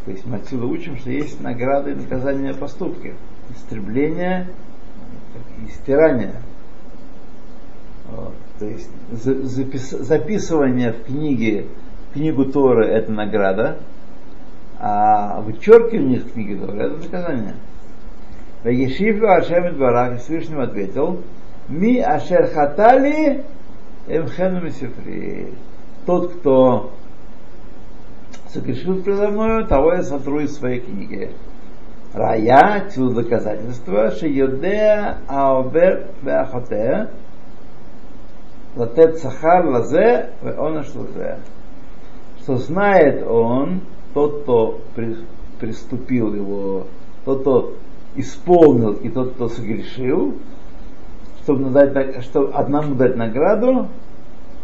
То 0.06 0.12
есть 0.12 0.25
мы 0.25 0.38
отсюда 0.38 0.65
учим, 0.65 0.97
что 0.97 1.10
есть 1.10 1.41
награды 1.41 1.91
и 1.91 1.95
наказания 1.95 2.54
поступки. 2.54 3.15
Истребление 3.56 4.47
и 5.65 5.69
стирание. 5.71 6.36
То 8.60 8.65
есть 8.65 8.89
запис, 9.12 9.89
записывание 9.89 10.94
в 10.94 11.04
книге, 11.04 11.68
книгу 12.13 12.46
Торы 12.46 12.88
это 12.88 13.12
награда, 13.12 13.80
а 14.80 15.41
вычеркивание 15.41 16.20
из 16.20 16.32
книги 16.32 16.56
Торы 16.56 16.84
это 16.84 16.98
наказание. 16.98 17.56
Вегешифу 18.63 19.28
Ашем 19.28 19.78
Барак 19.78 20.20
Всевышнему 20.20 20.62
ответил, 20.62 21.22
Ми 21.68 22.00
Ашер 22.00 22.48
Хатали 22.48 23.44
Эмхену 24.08 24.62
Мисифри. 24.62 25.50
Тот, 26.06 26.34
кто 26.34 26.91
согрешил 28.50 29.02
предо 29.04 29.30
мною, 29.30 29.65
того 29.65 29.94
я 29.94 30.04
сотру 30.04 30.39
из 30.39 30.56
своей 30.56 30.80
книги. 30.80 31.32
Рая, 32.13 32.86
отсюда 32.86 33.24
доказательство, 33.24 34.12
Шиюдея 34.12 35.18
Аобер 35.28 36.08
Беахотея, 36.22 37.10
Латет 38.75 39.19
Сахар 39.19 39.65
Лазе, 39.65 40.31
он 40.57 40.75
лазе. 40.75 41.39
Что 42.39 42.57
знает 42.57 43.25
он, 43.25 43.81
тот, 44.13 44.43
кто 44.43 44.81
приступил 45.59 46.33
его, 46.33 46.88
тот, 47.23 47.41
кто 47.41 47.73
исполнил 48.15 48.93
и 48.93 49.09
тот, 49.09 49.33
кто 49.33 49.47
согрешил, 49.47 50.35
чтобы 51.43 51.69
дать, 51.69 52.23
что 52.23 52.51
одному 52.53 52.95
дать 52.95 53.15
награду, 53.15 53.88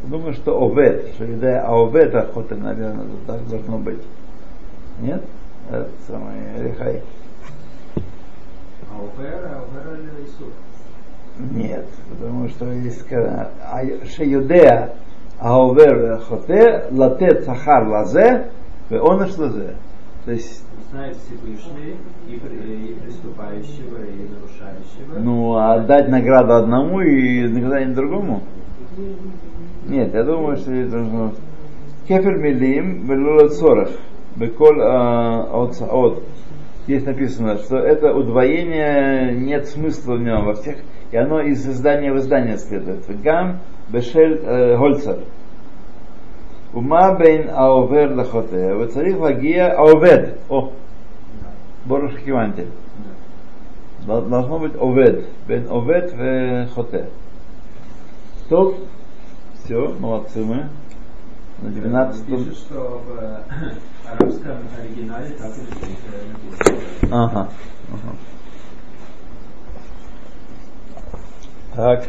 думаю, 0.04 0.34
что 0.34 0.62
овет, 0.62 1.14
что 1.16 1.26
идея 1.26 1.64
а 1.66 1.74
овет 1.74 2.14
охота, 2.14 2.56
наверное, 2.56 3.06
так 3.28 3.48
должно 3.48 3.78
быть. 3.78 4.02
Нет? 5.00 5.24
Это 5.70 5.90
самое 6.08 6.64
Рехай. 6.64 7.02
А 8.90 8.98
а 8.98 9.00
овер 9.00 10.00
или 10.00 10.26
Исур? 10.26 10.50
Нет, 11.50 11.88
потому 12.10 12.48
что 12.50 12.72
есть 12.72 13.02
сказано, 13.02 13.50
шеюдея 14.16 14.94
аовер 15.40 16.20
хоте 16.20 16.86
латет 16.92 17.44
сахар 17.46 17.88
лазе, 17.88 18.52
веонаш 18.90 19.38
лазе. 19.38 19.76
То 20.26 20.32
есть 20.32 20.64
знает 20.92 21.18
Всевышний 21.18 21.96
и, 22.28 22.34
и 22.36 22.94
приступающего, 22.96 24.04
и 24.04 24.28
нарушающего. 24.30 25.20
Ну, 25.20 25.56
а 25.56 25.80
дать 25.80 26.10
награду 26.10 26.54
одному 26.54 27.02
и 27.02 27.48
наказание 27.48 27.96
другому? 27.96 28.44
Нет, 29.88 30.14
я 30.14 30.24
думаю, 30.24 30.58
что 30.58 30.72
это 30.74 30.92
должно... 30.92 31.32
Кефер 32.08 32.38
милим 32.38 33.08
велула 33.08 33.48
цорах. 33.50 33.90
Беколь 34.36 34.82
от 34.82 35.76
Здесь 36.86 37.06
написано, 37.06 37.58
что 37.58 37.78
это 37.78 38.14
удвоение, 38.14 39.34
нет 39.34 39.68
смысла 39.68 40.16
в 40.16 40.22
нем 40.22 40.46
во 40.46 40.56
всех, 40.56 40.78
и 41.12 41.18
оно 41.18 41.42
из 41.42 41.68
издания 41.68 42.14
в 42.14 42.18
издание 42.18 42.58
следует. 42.58 43.06
Гам 43.22 43.60
бешель 43.90 44.40
э, 44.44 44.78
гольцер. 44.78 45.20
Ума 46.74 47.16
бейн 47.16 47.50
аовер 47.50 48.16
лахоте. 48.16 48.74
Вецарих 48.74 49.20
лагия 49.20 49.72
аовед. 49.72 50.40
О, 50.50 50.72
Боруш 51.86 52.16
Хиванти. 52.18 52.68
Должно 54.06 54.60
быть 54.60 54.76
овед. 54.80 55.26
Бен 55.48 55.68
овед 55.70 56.14
в 56.14 56.70
хоте. 56.74 57.10
Топ. 58.50 58.78
Все, 59.64 59.96
молодцы 60.00 60.44
мы. 60.44 60.70
На 61.62 61.68
э, 61.68 61.72
12 61.72 62.26
Пишет, 62.26 62.58
что 62.58 63.02
в 63.06 63.22
э, 63.22 63.38
арабском 64.10 64.58
оригинале 64.80 65.30
так 65.38 65.52
и 65.56 65.62
написано. 65.62 67.26
Ага. 67.26 67.50
ага. 67.92 68.16
Так. 71.76 72.08